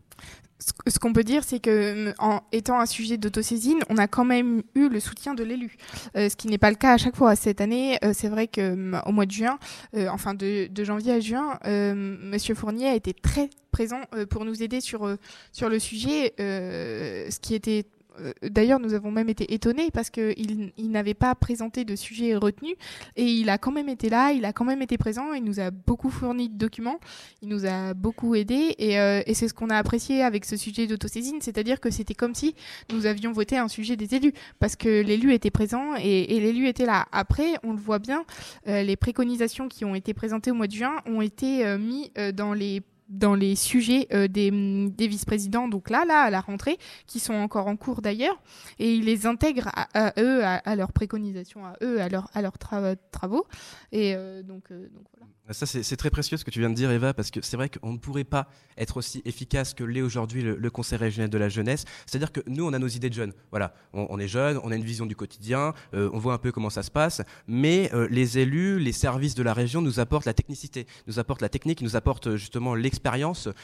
Ce 0.87 0.97
qu'on 0.97 1.13
peut 1.13 1.23
dire, 1.23 1.43
c'est 1.43 1.59
que 1.59 2.13
en 2.17 2.41
étant 2.51 2.79
un 2.79 2.87
sujet 2.87 3.17
d'autosaisine, 3.17 3.79
on 3.89 3.97
a 3.97 4.07
quand 4.07 4.25
même 4.25 4.63
eu 4.73 4.89
le 4.89 4.99
soutien 4.99 5.35
de 5.35 5.43
l'élu, 5.43 5.77
Euh, 6.15 6.29
ce 6.29 6.35
qui 6.35 6.47
n'est 6.47 6.57
pas 6.57 6.71
le 6.71 6.75
cas 6.75 6.93
à 6.93 6.97
chaque 6.97 7.15
fois. 7.15 7.35
Cette 7.35 7.61
année, 7.61 7.99
euh, 8.03 8.11
c'est 8.13 8.27
vrai 8.27 8.47
que 8.47 8.61
euh, 8.61 8.99
au 9.05 9.11
mois 9.11 9.25
de 9.27 9.31
juin, 9.31 9.59
euh, 9.95 10.07
enfin 10.09 10.33
de, 10.33 10.67
de 10.67 10.83
janvier 10.83 11.13
à 11.13 11.19
juin, 11.19 11.59
euh, 11.65 11.93
Monsieur 11.93 12.55
Fournier 12.55 12.87
a 12.87 12.95
été 12.95 13.13
très 13.13 13.49
présent 13.71 14.01
euh, 14.15 14.25
pour 14.25 14.45
nous 14.45 14.63
aider 14.63 14.81
sur 14.81 15.05
euh, 15.05 15.17
sur 15.51 15.69
le 15.69 15.77
sujet, 15.79 16.33
euh, 16.39 17.29
ce 17.29 17.39
qui 17.39 17.53
était 17.53 17.85
euh, 17.85 17.96
D'ailleurs, 18.41 18.79
nous 18.79 18.93
avons 18.93 19.11
même 19.11 19.29
été 19.29 19.53
étonnés 19.53 19.89
parce 19.91 20.09
qu'il 20.09 20.71
il 20.77 20.91
n'avait 20.91 21.13
pas 21.13 21.35
présenté 21.35 21.85
de 21.85 21.95
sujet 21.95 22.35
retenu 22.35 22.75
et 23.15 23.25
il 23.25 23.49
a 23.49 23.57
quand 23.57 23.71
même 23.71 23.89
été 23.89 24.09
là, 24.09 24.31
il 24.31 24.45
a 24.45 24.53
quand 24.53 24.65
même 24.65 24.81
été 24.81 24.97
présent, 24.97 25.33
il 25.33 25.43
nous 25.43 25.59
a 25.59 25.71
beaucoup 25.71 26.09
fourni 26.09 26.49
de 26.49 26.57
documents, 26.57 26.99
il 27.41 27.49
nous 27.49 27.65
a 27.65 27.93
beaucoup 27.93 28.35
aidés 28.35 28.75
et, 28.77 28.99
euh, 28.99 29.21
et 29.25 29.33
c'est 29.33 29.47
ce 29.47 29.53
qu'on 29.53 29.69
a 29.69 29.77
apprécié 29.77 30.23
avec 30.23 30.45
ce 30.45 30.57
sujet 30.57 30.87
d'autosaisine, 30.87 31.41
c'est-à-dire 31.41 31.79
que 31.79 31.89
c'était 31.89 32.13
comme 32.13 32.35
si 32.35 32.55
nous 32.91 33.05
avions 33.05 33.31
voté 33.31 33.57
un 33.57 33.67
sujet 33.67 33.95
des 33.95 34.15
élus 34.15 34.33
parce 34.59 34.75
que 34.75 35.01
l'élu 35.01 35.33
était 35.33 35.51
présent 35.51 35.95
et, 35.95 36.39
l'élu 36.39 36.67
était 36.67 36.85
là. 36.85 37.07
Après, 37.11 37.53
on 37.63 37.71
le 37.71 37.79
voit 37.79 37.99
bien, 37.99 38.25
euh, 38.67 38.83
les 38.83 38.95
préconisations 38.95 39.67
qui 39.67 39.85
ont 39.85 39.95
été 39.95 40.13
présentées 40.13 40.51
au 40.51 40.55
mois 40.55 40.67
de 40.67 40.73
juin 40.73 40.95
ont 41.05 41.21
été 41.21 41.65
euh, 41.65 41.77
mis 41.77 42.11
euh, 42.17 42.31
dans 42.31 42.53
les 42.53 42.81
dans 43.09 43.35
les 43.35 43.55
sujets 43.55 44.07
euh, 44.13 44.27
des, 44.27 44.51
des 44.89 45.07
vice-présidents, 45.07 45.67
donc 45.67 45.89
là, 45.89 46.05
là, 46.05 46.23
à 46.23 46.29
la 46.29 46.41
rentrée, 46.41 46.77
qui 47.05 47.19
sont 47.19 47.33
encore 47.33 47.67
en 47.67 47.75
cours 47.75 48.01
d'ailleurs, 48.01 48.41
et 48.79 48.93
ils 48.93 49.05
les 49.05 49.25
intègrent 49.25 49.69
à, 49.73 50.13
eux, 50.19 50.43
à, 50.43 50.75
leurs 50.75 50.91
préconisations, 50.91 51.65
à 51.65 51.75
eux, 51.81 52.01
à, 52.01 52.09
leur, 52.09 52.29
à 52.33 52.41
leurs 52.41 52.57
tra- 52.57 52.97
travaux. 53.11 53.47
Et 53.91 54.13
euh, 54.15 54.43
donc, 54.43 54.71
euh, 54.71 54.89
donc 54.89 55.05
voilà. 55.17 55.31
Ça, 55.51 55.65
c'est 55.65 55.95
très 55.95 56.09
précieux 56.09 56.35
ce 56.35 56.43
que 56.43 56.51
tu 56.51 56.59
viens 56.59 56.69
de 56.69 56.75
dire, 56.75 56.91
Eva, 56.91 57.13
parce 57.13 57.31
que 57.31 57.39
c'est 57.41 57.55
vrai 57.55 57.69
qu'on 57.69 57.93
ne 57.93 57.97
pourrait 57.97 58.25
pas 58.25 58.49
être 58.77 58.97
aussi 58.97 59.21
efficace 59.23 59.73
que 59.73 59.85
l'est 59.85 60.01
aujourd'hui 60.01 60.41
le, 60.41 60.69
Conseil 60.69 60.97
régional 60.97 61.29
de 61.29 61.37
la 61.37 61.47
jeunesse. 61.47 61.85
C'est-à-dire 62.05 62.33
que 62.33 62.41
nous, 62.47 62.65
on 62.65 62.73
a 62.73 62.79
nos 62.79 62.89
idées 62.89 63.07
de 63.09 63.13
jeunes. 63.13 63.31
Voilà, 63.49 63.73
on, 63.93 64.07
on 64.09 64.19
est 64.19 64.27
jeunes, 64.27 64.59
on 64.65 64.71
a 64.73 64.75
une 64.75 64.83
vision 64.83 65.05
du 65.05 65.15
quotidien, 65.15 65.73
on 65.93 66.19
voit 66.19 66.33
un 66.33 66.37
peu 66.37 66.51
comment 66.51 66.69
ça 66.69 66.83
se 66.83 66.91
passe, 66.91 67.21
mais 67.47 67.89
les 68.09 68.39
élus, 68.39 68.77
les 68.79 68.91
services 68.91 69.35
de 69.35 69.43
la 69.43 69.53
région 69.53 69.81
nous 69.81 70.01
apportent 70.01 70.25
la 70.25 70.33
technicité, 70.33 70.85
nous 71.07 71.17
apportent 71.17 71.41
la 71.41 71.47
technique, 71.47 71.81
nous 71.81 71.95
apportent 71.95 72.35
justement 72.35 72.75
l'expérience, 72.75 72.96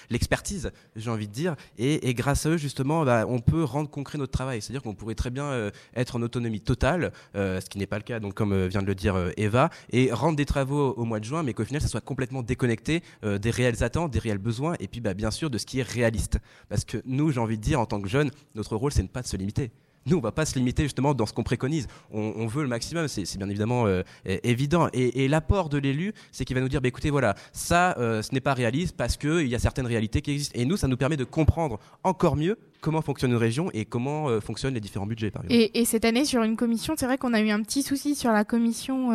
l'expertise, 0.10 0.72
j'ai 0.96 1.10
envie 1.10 1.28
de 1.28 1.34
dire, 1.34 1.56
et, 1.78 2.10
et 2.10 2.14
grâce 2.14 2.46
à 2.46 2.50
eux, 2.50 2.58
justement, 2.58 3.04
bah, 3.06 3.26
on 3.28 3.40
peut 3.40 3.64
rendre 3.64 3.90
concret 3.90 4.18
notre 4.18 4.32
travail. 4.32 4.62
C'est-à-dire 4.62 4.82
qu'on 4.82 4.96
pourrait 4.96 5.16
très 5.16 5.30
bien 5.30 5.46
euh, 5.46 5.72
être 5.96 6.16
en 6.16 6.22
autonomie 6.22 6.62
totale, 6.62 7.12
euh, 7.36 7.60
ce 7.60 7.70
qui 7.70 7.78
n'est 7.78 7.88
pas 7.88 7.98
le 7.98 8.04
cas, 8.04 8.20
donc 8.20 8.34
comme 8.34 8.54
euh, 8.54 8.68
vient 8.68 8.82
de 8.82 8.88
le 8.88 8.96
dire 8.96 9.16
Eva, 9.38 9.70
et 9.92 10.12
rendre 10.12 10.36
des 10.36 10.46
travaux 10.46 10.94
au 10.94 11.06
mois 11.06 11.20
de 11.20 11.26
juin, 11.26 11.44
mais 11.44 11.54
qu'au 11.54 11.66
final, 11.66 11.82
ça 11.82 11.88
soit 11.88 12.02
complètement 12.02 12.42
déconnecté 12.42 13.04
des 13.24 13.52
réels 13.52 13.84
attentes, 13.84 14.12
des 14.12 14.20
réels 14.20 14.38
besoins, 14.38 14.76
et 14.80 14.88
puis 14.88 15.02
bah, 15.02 15.14
bien 15.14 15.32
sûr 15.32 15.50
de 15.50 15.58
ce 15.58 15.66
qui 15.66 15.80
est 15.80 15.88
réaliste. 15.88 16.40
Parce 16.70 16.86
que 16.86 16.98
nous, 17.06 17.32
j'ai 17.32 17.40
envie 17.40 17.58
de 17.58 17.64
dire, 17.64 17.80
en 17.80 17.86
tant 17.86 18.02
que 18.02 18.10
jeunes, 18.10 18.32
notre 18.56 18.76
rôle, 18.76 18.92
c'est 18.92 19.02
de 19.02 19.08
ne 19.08 19.12
pas 19.12 19.24
se 19.24 19.38
limiter. 19.38 19.72
Nous, 20.06 20.18
on 20.18 20.22
va 20.22 20.32
pas 20.32 20.46
se 20.46 20.56
limiter 20.56 20.84
justement 20.84 21.14
dans 21.14 21.26
ce 21.26 21.34
qu'on 21.34 21.44
préconise. 21.44 21.88
On, 22.12 22.46
veut 22.48 22.64
le 22.64 22.68
maximum, 22.68 23.08
c'est 23.08 23.38
bien 23.38 23.50
évidemment 23.50 23.88
euh, 23.88 24.04
évident. 24.26 24.90
Et, 24.94 25.28
l'apport 25.28 25.70
de 25.70 25.78
l'élu, 25.78 26.14
c'est 26.32 26.46
qu'il 26.46 26.56
va 26.56 26.62
nous 26.62 26.70
dire, 26.70 26.82
bah, 26.82 26.90
écoutez, 26.90 27.10
voilà, 27.10 27.36
ça, 27.54 27.98
euh, 27.98 28.22
ce 28.22 28.34
n'est 28.34 28.42
pas 28.42 28.54
réaliste 28.54 28.96
parce 28.98 29.18
qu'il 29.18 29.48
y 29.48 29.56
a 29.56 29.60
certaines 29.60 29.86
réalités 29.86 30.22
qui 30.22 30.32
existent. 30.32 30.60
Et 30.60 30.66
nous, 30.66 30.78
ça 30.78 30.88
nous 30.88 30.98
permet 30.98 31.18
de 31.18 31.24
comprendre 31.24 31.80
encore 32.04 32.36
mieux 32.36 32.58
comment 32.82 33.02
fonctionne 33.02 33.32
une 33.32 33.38
région 33.38 33.70
et 33.74 33.86
comment 33.86 34.28
euh, 34.28 34.42
fonctionnent 34.42 34.74
les 34.74 34.82
différents 34.82 35.06
budgets. 35.06 35.32
Et, 35.50 35.80
et 35.80 35.86
cette 35.86 36.04
année, 36.04 36.26
sur 36.26 36.44
une 36.44 36.58
commission, 36.58 36.96
c'est 36.98 37.06
vrai 37.06 37.18
qu'on 37.18 37.34
a 37.34 37.40
eu 37.40 37.50
un 37.50 37.62
petit 37.62 37.82
souci 37.82 38.14
sur 38.16 38.32
la 38.32 38.44
commission 38.44 39.12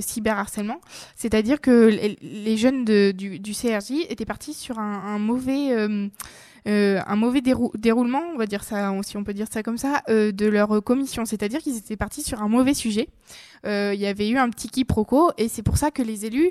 cyberharcèlement. 0.00 0.80
C'est-à-dire 1.14 1.60
que 1.60 1.90
les, 2.22 2.56
jeunes 2.56 2.84
du, 2.84 3.52
CRJ 3.52 4.06
étaient 4.08 4.24
partis 4.24 4.54
sur 4.54 4.78
un 4.78 5.18
mauvais, 5.18 5.98
euh, 6.68 7.00
un 7.06 7.16
mauvais 7.16 7.40
déroulement, 7.40 8.22
on 8.34 8.38
va 8.38 8.46
dire 8.46 8.64
ça, 8.64 8.92
si 9.02 9.16
on 9.16 9.24
peut 9.24 9.34
dire 9.34 9.48
ça 9.50 9.62
comme 9.62 9.78
ça, 9.78 10.02
de 10.08 10.46
leur 10.46 10.82
commission. 10.82 11.24
C'est-à-dire 11.24 11.60
qu'ils 11.60 11.76
étaient 11.76 11.96
partis 11.96 12.22
sur 12.22 12.42
un 12.42 12.48
mauvais 12.48 12.74
sujet. 12.74 13.08
Il 13.64 13.94
y 13.94 14.06
avait 14.06 14.28
eu 14.28 14.38
un 14.38 14.50
petit 14.50 14.68
quiproquo 14.68 15.30
et 15.38 15.48
c'est 15.48 15.62
pour 15.62 15.76
ça 15.76 15.90
que 15.90 16.02
les 16.02 16.26
élus 16.26 16.50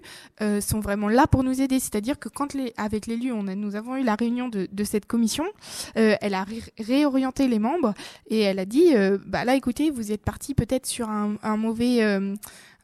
sont 0.62 0.80
vraiment 0.80 1.10
là 1.10 1.28
pour 1.28 1.44
nous 1.44 1.62
aider. 1.62 1.80
C'est-à-dire 1.80 2.20
que 2.20 2.30
quand 2.30 2.54
les, 2.54 2.74
avec 2.78 3.08
l'élu, 3.08 3.32
on 3.32 3.48
a, 3.48 3.56
nous 3.56 3.76
avons 3.76 3.98
eu 3.98 4.04
la 4.04 4.16
réunion 4.16 4.50
de, 4.50 4.68
de 4.72 4.84
cette 4.84 5.06
commission, 5.06 5.46
elle 5.96 6.34
a 6.34 6.46
réorienté 6.80 7.48
les 7.48 7.60
membres 7.60 7.94
et 8.30 8.40
elle 8.42 8.60
a 8.60 8.66
dit, 8.66 8.94
bah 9.26 9.46
là, 9.46 9.56
écoutez, 9.56 9.90
vous 9.90 10.12
êtes 10.12 10.24
parti 10.24 10.54
peut-être 10.54 10.86
sur 10.86 11.10
un, 11.10 11.36
un 11.44 11.58
mauvais 11.58 12.00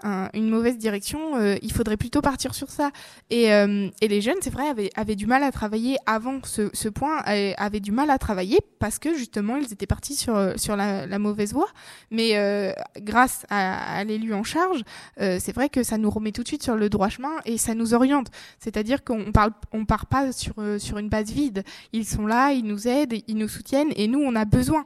une 0.03 0.49
mauvaise 0.49 0.77
direction, 0.77 1.36
euh, 1.38 1.55
il 1.62 1.71
faudrait 1.71 1.97
plutôt 1.97 2.21
partir 2.21 2.53
sur 2.53 2.69
ça. 2.69 2.91
Et, 3.29 3.51
euh, 3.53 3.89
et 4.01 4.07
les 4.07 4.21
jeunes, 4.21 4.38
c'est 4.41 4.51
vrai, 4.51 4.65
avaient, 4.95 5.15
du 5.15 5.25
mal 5.25 5.43
à 5.43 5.51
travailler 5.51 5.97
avant 6.05 6.39
ce, 6.43 6.89
point, 6.89 7.17
avaient 7.57 7.79
du 7.79 7.91
mal 7.91 8.10
à 8.10 8.17
travailler 8.17 8.60
parce 8.79 8.99
que 8.99 9.15
justement, 9.15 9.57
ils 9.57 9.73
étaient 9.73 9.88
partis 9.88 10.15
sur, 10.15 10.53
sur 10.57 10.75
la, 10.75 11.19
mauvaise 11.19 11.53
voie. 11.53 11.69
Mais 12.12 12.38
euh, 12.38 12.71
grâce 12.99 13.45
à, 13.49 14.03
l'élu 14.03 14.33
en 14.33 14.43
charge, 14.43 14.81
c'est 15.17 15.53
vrai 15.53 15.69
que 15.69 15.83
ça 15.83 15.97
nous 15.97 16.10
remet 16.10 16.31
tout 16.31 16.43
de 16.43 16.47
suite 16.47 16.63
sur 16.63 16.75
le 16.75 16.89
droit 16.89 17.10
chemin 17.10 17.33
et 17.45 17.57
ça 17.57 17.73
nous 17.73 17.93
oriente. 17.93 18.27
C'est-à-dire 18.60 19.03
qu'on 19.03 19.31
parle, 19.31 19.51
on 19.71 19.86
part 19.86 20.05
pas 20.05 20.31
sur, 20.31 20.55
sur 20.77 20.97
une 20.97 21.10
base 21.10 21.31
vide. 21.31 21.63
Ils 21.93 22.05
sont 22.05 22.27
là, 22.27 22.51
ils 22.51 22.65
nous 22.65 22.88
aident, 22.88 23.15
ils 23.27 23.38
nous 23.38 23.47
soutiennent 23.47 23.91
et 23.95 24.07
nous, 24.07 24.19
on 24.19 24.36
a 24.36 24.45
besoin. 24.45 24.86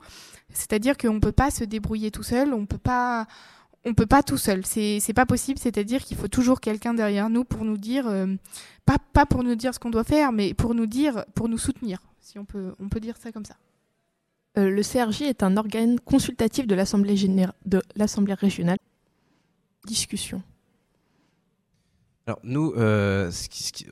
C'est-à-dire 0.53 0.97
qu'on 0.97 1.19
peut 1.19 1.31
pas 1.31 1.51
se 1.51 1.63
débrouiller 1.63 2.11
tout 2.11 2.23
seul, 2.23 2.53
on 2.53 2.65
peut 2.65 2.77
pas 2.77 3.27
on 3.85 3.93
peut 3.93 4.05
pas 4.05 4.23
tout 4.23 4.37
seul. 4.37 4.65
C'est 4.65 5.13
pas 5.13 5.25
possible. 5.25 5.59
C'est-à-dire 5.59 6.03
qu'il 6.03 6.17
faut 6.17 6.27
toujours 6.27 6.61
quelqu'un 6.61 6.93
derrière 6.93 7.29
nous 7.29 7.43
pour 7.43 7.65
nous 7.65 7.77
dire, 7.77 8.07
euh, 8.07 8.27
pas 8.85 8.97
pas 9.13 9.25
pour 9.25 9.43
nous 9.43 9.55
dire 9.55 9.73
ce 9.73 9.79
qu'on 9.79 9.89
doit 9.89 10.03
faire, 10.03 10.31
mais 10.31 10.53
pour 10.53 10.75
nous 10.75 10.85
dire, 10.85 11.25
pour 11.33 11.49
nous 11.49 11.57
soutenir. 11.57 11.99
Si 12.19 12.37
on 12.37 12.45
peut 12.45 12.73
on 12.79 12.89
peut 12.89 12.99
dire 12.99 13.17
ça 13.17 13.31
comme 13.31 13.45
ça. 13.45 13.55
Euh, 14.57 14.69
le 14.69 14.83
CRJ 14.83 15.23
est 15.23 15.43
un 15.43 15.57
organe 15.57 15.99
consultatif 15.99 16.67
de 16.67 16.75
l'Assemblée 16.75 17.15
générale 17.15 17.55
de 17.65 17.81
l'Assemblée 17.95 18.33
régionale. 18.33 18.77
Discussion. 19.85 20.43
Alors 22.27 22.39
nous, 22.43 22.73
euh, 22.77 23.31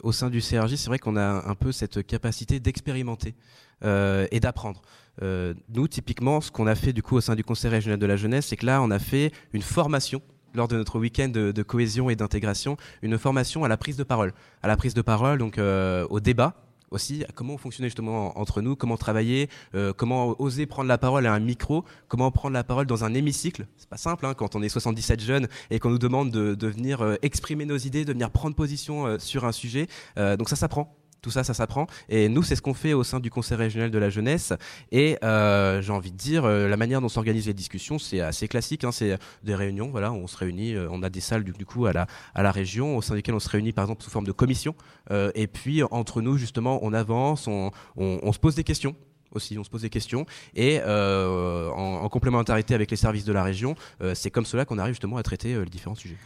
au 0.03 0.11
sein 0.11 0.29
du 0.29 0.39
CRJ, 0.39 0.75
c'est 0.75 0.87
vrai 0.87 0.99
qu'on 0.99 1.15
a 1.15 1.49
un 1.49 1.55
peu 1.55 1.71
cette 1.71 2.05
capacité 2.05 2.59
d'expérimenter 2.59 3.33
et 3.81 4.39
d'apprendre. 4.41 4.81
Euh, 5.21 5.53
nous, 5.73 5.87
typiquement, 5.87 6.41
ce 6.41 6.51
qu'on 6.51 6.67
a 6.67 6.75
fait 6.75 6.93
du 6.93 7.03
coup 7.03 7.15
au 7.15 7.21
sein 7.21 7.35
du 7.35 7.43
Conseil 7.43 7.71
régional 7.71 7.99
de 7.99 8.05
la 8.05 8.15
jeunesse, 8.15 8.47
c'est 8.47 8.57
que 8.57 8.65
là, 8.65 8.81
on 8.81 8.91
a 8.91 8.99
fait 8.99 9.31
une 9.53 9.61
formation 9.61 10.21
lors 10.55 10.67
de 10.67 10.77
notre 10.77 10.97
week-end 10.97 11.29
de, 11.29 11.63
cohésion 11.63 12.09
et 12.09 12.15
d'intégration, 12.15 12.77
une 13.01 13.17
formation 13.17 13.63
à 13.63 13.67
la 13.67 13.77
prise 13.77 13.97
de 13.97 14.03
parole, 14.03 14.33
à 14.63 14.67
la 14.67 14.77
prise 14.77 14.95
de 14.95 15.01
parole, 15.01 15.37
donc 15.37 15.57
euh, 15.57 16.07
au 16.09 16.19
débat 16.19 16.55
aussi, 16.89 17.23
comment 17.35 17.55
fonctionner 17.55 17.87
justement 17.87 18.35
entre 18.39 18.63
nous, 18.63 18.75
comment 18.75 18.97
travailler, 18.97 19.47
euh, 19.75 19.93
comment 19.95 20.35
oser 20.41 20.65
prendre 20.65 20.87
la 20.87 20.97
parole 20.97 21.27
à 21.27 21.33
un 21.33 21.39
micro, 21.39 21.85
comment 22.07 22.31
prendre 22.31 22.55
la 22.55 22.63
parole 22.63 22.87
dans 22.87 23.03
un 23.03 23.13
hémicycle. 23.13 23.67
C'est 23.77 23.87
pas 23.87 23.97
simple 23.97 24.25
hein, 24.25 24.33
quand 24.33 24.55
on 24.55 24.63
est 24.63 24.69
77 24.69 25.21
jeunes 25.21 25.47
et 25.69 25.77
qu'on 25.77 25.91
nous 25.91 25.99
demande 25.99 26.31
de, 26.31 26.55
de 26.55 26.67
venir 26.67 27.17
exprimer 27.21 27.65
nos 27.65 27.77
idées, 27.77 28.05
de 28.05 28.13
venir 28.13 28.31
prendre 28.31 28.55
position 28.55 29.19
sur 29.19 29.45
un 29.45 29.51
sujet. 29.51 29.87
donc 30.17 30.49
ça 30.49 30.55
s'apprend. 30.55 30.95
Tout 31.21 31.31
ça, 31.31 31.43
ça 31.43 31.53
s'apprend. 31.53 31.87
Et 32.07 32.29
nous, 32.29 32.43
c'est 32.43 32.55
ce 32.55 32.61
qu'on 32.61 32.73
fait 32.73 32.93
au 32.93 33.03
sein 33.03 33.19
du 33.19 33.29
Conseil 33.29 33.57
régional 33.57 33.91
de 33.91 33.97
la 33.97 34.09
jeunesse. 34.09 34.53
Et 34.91 35.17
euh, 35.23 35.81
j'ai 35.81 35.91
envie 35.91 36.11
de 36.11 36.17
dire, 36.17 36.45
euh, 36.45 36.67
la 36.67 36.77
manière 36.77 37.01
dont 37.01 37.09
s'organisent 37.09 37.47
les 37.47 37.53
discussions, 37.53 37.99
c'est 37.99 38.21
assez 38.21 38.47
classique. 38.47 38.83
Hein. 38.83 38.91
c'est 38.91 39.17
des 39.43 39.55
réunions, 39.55 39.89
voilà, 39.89 40.11
on 40.11 40.27
se 40.27 40.37
réunit, 40.37 40.73
euh, 40.73 40.87
on 40.91 41.03
a 41.03 41.09
des 41.09 41.19
salles 41.19 41.43
du, 41.43 41.65
coup 41.65 41.85
à 41.85 41.93
la, 41.93 42.07
à 42.33 42.43
la 42.43 42.51
région, 42.51 42.97
au 42.97 43.01
sein 43.01 43.15
desquelles 43.15 43.35
on 43.35 43.39
se 43.39 43.49
réunit 43.49 43.73
par 43.73 43.83
exemple 43.85 44.03
sous 44.03 44.09
forme 44.09 44.25
de 44.25 44.31
commission. 44.31 44.75
et 45.11 45.47
puis 45.47 45.83
entre 45.83 46.21
nous, 46.21 46.37
justement, 46.37 46.79
on 46.81 46.93
avance, 46.93 47.47
on, 47.47 47.71
on 47.97 48.31
se 48.31 48.39
pose 48.39 48.55
des 48.55 48.63
questions 48.63 48.95
aussi, 49.31 49.57
on 49.57 49.63
se 49.63 49.69
pose 49.69 49.81
des 49.81 49.89
questions. 49.89 50.25
Et 50.55 50.79
euh, 50.83 51.69
en, 51.69 52.07
complémentarité 52.09 52.73
avec 52.73 52.89
les 52.91 52.97
services 52.97 53.25
de 53.25 53.33
la 53.33 53.43
région, 53.43 53.75
euh, 54.01 54.15
c'est 54.15 54.31
comme 54.31 54.45
cela 54.45 54.65
qu'on 54.65 54.77
arrive 54.77 54.93
justement 54.93 55.17
à 55.17 55.23
traiter 55.23 55.53
euh, 55.53 55.63
les 55.63 55.69
différents 55.69 55.95
sujets. 55.95 56.17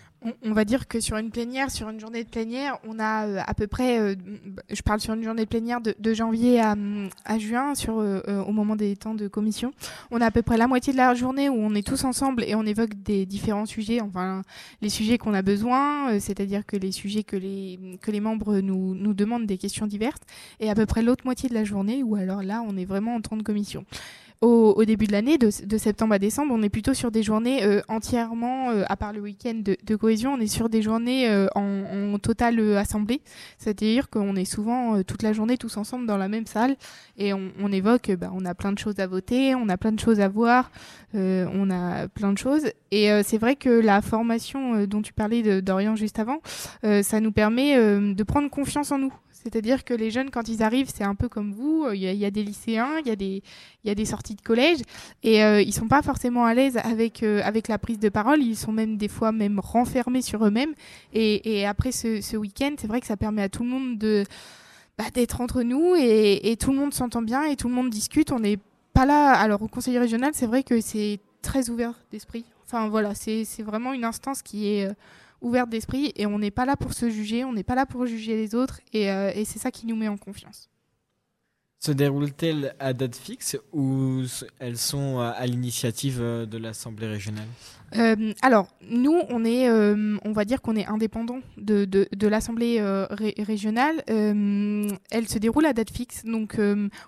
On, 0.43 0.53
va 0.53 0.65
dire 0.65 0.87
que 0.87 0.99
sur 0.99 1.17
une 1.17 1.29
plénière, 1.29 1.71
sur 1.71 1.89
une 1.89 1.99
journée 1.99 2.23
de 2.23 2.29
plénière, 2.29 2.77
on 2.87 2.99
a 2.99 3.41
à 3.41 3.53
peu 3.53 3.67
près, 3.67 4.15
je 4.69 4.81
parle 4.81 4.99
sur 4.99 5.13
une 5.13 5.23
journée 5.23 5.43
de 5.43 5.49
plénière 5.49 5.79
de, 5.81 6.13
janvier 6.13 6.61
à, 6.61 6.75
à, 7.25 7.37
juin, 7.39 7.75
sur, 7.75 7.95
au 7.95 8.51
moment 8.51 8.75
des 8.75 8.95
temps 8.95 9.15
de 9.15 9.27
commission, 9.27 9.73
on 10.11 10.21
a 10.21 10.25
à 10.27 10.31
peu 10.31 10.41
près 10.41 10.57
la 10.57 10.67
moitié 10.67 10.93
de 10.93 10.97
la 10.97 11.13
journée 11.13 11.49
où 11.49 11.55
on 11.55 11.75
est 11.75 11.85
tous 11.85 12.03
ensemble 12.03 12.43
et 12.43 12.55
on 12.55 12.63
évoque 12.63 12.93
des 13.03 13.25
différents 13.25 13.65
sujets, 13.65 14.01
enfin 14.01 14.43
les 14.81 14.89
sujets 14.89 15.17
qu'on 15.17 15.33
a 15.33 15.41
besoin, 15.41 16.19
c'est-à-dire 16.19 16.65
que 16.65 16.77
les 16.77 16.91
sujets 16.91 17.23
que 17.23 17.35
les, 17.35 17.79
que 18.01 18.11
les 18.11 18.19
membres 18.19 18.59
nous, 18.59 18.95
nous 18.95 19.13
demandent 19.13 19.45
des 19.45 19.57
questions 19.57 19.87
diverses, 19.87 20.21
et 20.59 20.69
à 20.69 20.75
peu 20.75 20.85
près 20.85 21.01
l'autre 21.01 21.25
moitié 21.25 21.49
de 21.49 21.53
la 21.53 21.63
journée 21.63 22.03
où 22.03 22.15
alors 22.15 22.43
là 22.43 22.63
on 22.67 22.77
est 22.77 22.85
vraiment 22.85 23.15
en 23.15 23.21
temps 23.21 23.37
de 23.37 23.43
commission 23.43 23.85
au, 24.43 24.85
début 24.85 25.07
de 25.07 25.11
l'année, 25.11 25.37
de, 25.37 25.77
septembre 25.77 26.13
à 26.13 26.19
décembre, 26.19 26.53
on 26.53 26.61
est 26.61 26.69
plutôt 26.69 26.93
sur 26.93 27.11
des 27.11 27.23
journées 27.23 27.63
euh, 27.63 27.81
entièrement, 27.87 28.71
euh, 28.71 28.83
à 28.89 28.97
part 28.97 29.13
le 29.13 29.21
week-end 29.21 29.61
de, 29.63 29.95
cohésion, 29.95 30.33
on 30.33 30.39
est 30.39 30.47
sur 30.47 30.69
des 30.69 30.81
journées 30.81 31.29
euh, 31.29 31.47
en, 31.55 32.17
totale 32.21 32.59
assemblée. 32.77 33.21
C'est-à-dire 33.57 34.09
qu'on 34.09 34.35
est 34.35 34.45
souvent 34.45 35.01
toute 35.03 35.23
la 35.23 35.33
journée 35.33 35.57
tous 35.57 35.77
ensemble 35.77 36.05
dans 36.05 36.17
la 36.17 36.27
même 36.27 36.45
salle 36.45 36.75
et 37.17 37.33
on, 37.33 37.71
évoque, 37.71 38.11
bah, 38.11 38.29
on 38.33 38.45
a 38.45 38.53
plein 38.53 38.71
de 38.71 38.77
choses 38.77 38.99
à 38.99 39.07
voter, 39.07 39.55
on 39.55 39.67
a 39.67 39.77
plein 39.77 39.91
de 39.91 39.99
choses 39.99 40.19
à 40.19 40.27
voir, 40.27 40.71
on 41.13 41.69
a 41.69 42.07
plein 42.07 42.31
de 42.31 42.37
choses. 42.37 42.69
Et 42.91 43.09
c'est 43.23 43.37
vrai 43.37 43.55
que 43.55 43.69
la 43.69 44.01
formation 44.01 44.85
dont 44.85 45.01
tu 45.01 45.11
parlais 45.11 45.61
d'Orient 45.61 45.95
juste 45.95 46.19
avant, 46.19 46.39
ça 46.83 47.19
nous 47.19 47.31
permet 47.31 47.75
de 47.75 48.23
prendre 48.23 48.49
confiance 48.49 48.91
en 48.91 48.99
nous. 48.99 49.13
C'est-à-dire 49.43 49.83
que 49.83 49.93
les 49.93 50.09
jeunes, 50.09 50.29
quand 50.31 50.47
ils 50.47 50.63
arrivent, 50.63 50.89
c'est 50.93 51.03
un 51.03 51.15
peu 51.15 51.27
comme 51.27 51.51
vous. 51.51 51.87
Il 51.93 51.99
y, 51.99 52.25
a, 52.25 52.31
des 52.31 52.43
lycéens, 52.43 52.99
il 53.01 53.07
y 53.07 53.11
a 53.11 53.15
des, 53.15 53.43
y 53.83 53.89
a 53.89 53.95
des 53.95 54.05
sorties 54.05 54.35
de 54.35 54.41
collège, 54.41 54.79
et 55.21 55.43
euh, 55.43 55.61
ils 55.61 55.73
sont 55.73 55.87
pas 55.87 56.01
forcément 56.01 56.45
à 56.45 56.53
l'aise 56.53 56.77
avec 56.77 57.23
euh, 57.23 57.41
avec 57.43 57.67
la 57.67 57.77
prise 57.77 57.99
de 57.99 58.09
parole. 58.09 58.41
Ils 58.41 58.55
sont 58.55 58.71
même 58.71 58.97
des 58.97 59.09
fois 59.09 59.31
même 59.31 59.59
renfermés 59.59 60.21
sur 60.21 60.45
eux-mêmes. 60.45 60.73
Et, 61.13 61.65
après 61.65 61.91
ce, 61.91 62.37
week-end, 62.37 62.75
c'est 62.77 62.87
vrai 62.87 63.01
que 63.01 63.07
ça 63.07 63.17
permet 63.17 63.43
à 63.43 63.49
tout 63.49 63.63
le 63.63 63.69
monde 63.69 63.97
de 63.97 64.23
bah, 64.97 65.05
d'être 65.13 65.41
entre 65.41 65.63
nous 65.63 65.95
et, 65.97 66.55
tout 66.59 66.71
le 66.71 66.77
monde 66.77 66.93
s'entend 66.93 67.21
bien 67.21 67.43
et 67.43 67.55
tout 67.55 67.67
le 67.67 67.73
monde 67.73 67.89
discute. 67.89 68.31
On 68.31 68.39
n'est 68.39 68.59
pas 68.93 69.05
là. 69.05 69.33
Alors 69.33 69.61
au 69.61 69.67
conseil 69.67 69.97
régional, 69.97 70.31
c'est 70.33 70.47
vrai 70.47 70.63
que 70.63 70.81
c'est 70.81 71.19
très 71.41 71.69
ouvert 71.69 71.93
d'esprit. 72.11 72.45
Enfin 72.65 72.87
voilà, 72.87 73.13
c'est 73.13 73.45
vraiment 73.59 73.93
une 73.93 74.05
instance 74.05 74.41
qui 74.41 74.67
est 74.69 74.87
euh, 74.87 74.93
ouverte 75.43 75.69
d'esprit 75.69 76.11
et 76.15 76.25
on 76.25 76.39
n'est 76.39 76.51
pas 76.51 76.65
là 76.65 76.75
pour 76.75 76.93
se 76.93 77.09
juger, 77.09 77.43
on 77.43 77.53
n'est 77.53 77.63
pas 77.63 77.75
là 77.75 77.85
pour 77.85 78.05
juger 78.05 78.35
les 78.35 78.55
autres 78.55 78.79
et, 78.93 79.11
euh, 79.11 79.31
et 79.35 79.45
c'est 79.45 79.59
ça 79.59 79.71
qui 79.71 79.85
nous 79.85 79.95
met 79.95 80.07
en 80.07 80.17
confiance. 80.17 80.69
Se 81.79 81.91
déroule-t-elle 81.91 82.75
à 82.79 82.93
date 82.93 83.15
fixe 83.15 83.57
ou 83.73 84.23
elles 84.59 84.77
sont 84.77 85.19
à 85.19 85.45
l'initiative 85.45 86.19
euh, 86.21 86.45
de 86.45 86.57
l'Assemblée 86.57 87.07
régionale? 87.07 87.47
Euh, 87.97 88.33
alors, 88.41 88.69
nous, 88.89 89.19
on 89.29 89.43
est, 89.43 89.69
on 89.69 90.31
va 90.31 90.45
dire 90.45 90.61
qu'on 90.61 90.75
est 90.75 90.87
indépendant 90.87 91.41
de, 91.57 91.85
de, 91.85 92.07
de 92.15 92.27
l'Assemblée 92.27 92.81
régionale. 93.37 94.01
elle 94.07 95.27
se 95.27 95.37
déroule 95.37 95.67
à 95.67 95.73
date 95.73 95.91
fixe. 95.91 96.23
Donc, 96.25 96.59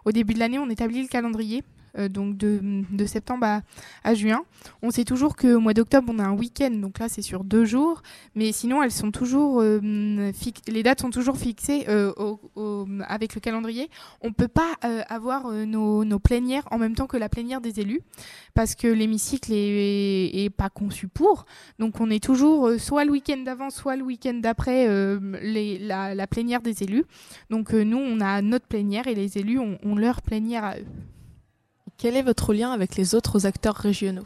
au 0.03 0.11
début 0.11 0.35
de 0.35 0.39
l'année, 0.39 0.59
on 0.59 0.69
établit 0.69 1.01
le 1.01 1.07
calendrier 1.07 1.63
euh, 1.63 1.84
donc 2.09 2.37
de, 2.37 3.05
septembre 3.05 3.61
à, 4.03 4.13
juin. 4.13 4.43
On 4.81 4.91
sait 4.91 5.03
toujours 5.03 5.35
qu'au 5.35 5.59
mois 5.59 5.73
d'octobre, 5.73 6.11
on 6.13 6.19
a 6.19 6.23
un 6.23 6.33
week-end, 6.33 6.71
donc 6.71 6.99
là 6.99 7.07
c'est 7.09 7.21
sur 7.21 7.43
deux 7.43 7.65
jours, 7.65 8.01
mais 8.35 8.51
sinon 8.51 8.83
elles 8.83 8.91
sont 8.91 9.11
toujours 9.11 9.61
euh, 9.61 10.31
les 10.67 10.83
dates 10.83 11.01
sont 11.01 11.09
toujours 11.09 11.37
fixées 11.37 11.85
euh, 11.87 12.11
avec 13.07 13.35
le 13.35 13.41
calendrier. 13.41 13.89
On 14.21 14.33
peut 14.33 14.47
pas 14.47 14.73
avoir 15.09 15.51
nos, 15.51 16.19
plénières 16.19 16.63
en 16.71 16.77
même 16.77 16.95
temps 16.95 17.07
que 17.07 17.17
la 17.17 17.29
plénière 17.29 17.61
des 17.61 17.79
élus, 17.79 18.01
parce 18.53 18.75
que 18.75 18.87
l'hémicycle 18.87 19.51
est, 19.53 20.45
est, 20.45 20.49
pas 20.49 20.69
conçu 20.69 21.07
pour. 21.07 21.45
Donc 21.79 21.99
on 21.99 22.09
est 22.09 22.23
toujours 22.23 22.71
soit 22.79 23.05
le 23.05 23.11
week-end 23.11 23.37
d'avant, 23.37 23.69
soit 23.69 23.95
le 23.95 24.03
week-end 24.03 24.35
d'après 24.35 24.87
la, 24.87 26.27
plénière 26.27 26.61
des 26.61 26.83
élus. 26.83 27.05
Donc 27.49 27.71
nous, 27.73 27.97
on 27.97 28.19
a 28.21 28.41
notre 28.41 28.67
plénière 28.67 29.07
et 29.07 29.15
les 29.15 29.37
élus 29.37 29.59
ont 29.59 29.95
leur 29.95 30.21
plénière 30.21 30.63
à 30.63 30.77
eux. 30.77 30.85
Quel 31.97 32.17
est 32.17 32.23
votre 32.23 32.53
lien 32.53 32.71
avec 32.71 32.97
les 32.97 33.15
autres 33.15 33.45
acteurs 33.45 33.75
régionaux? 33.75 34.25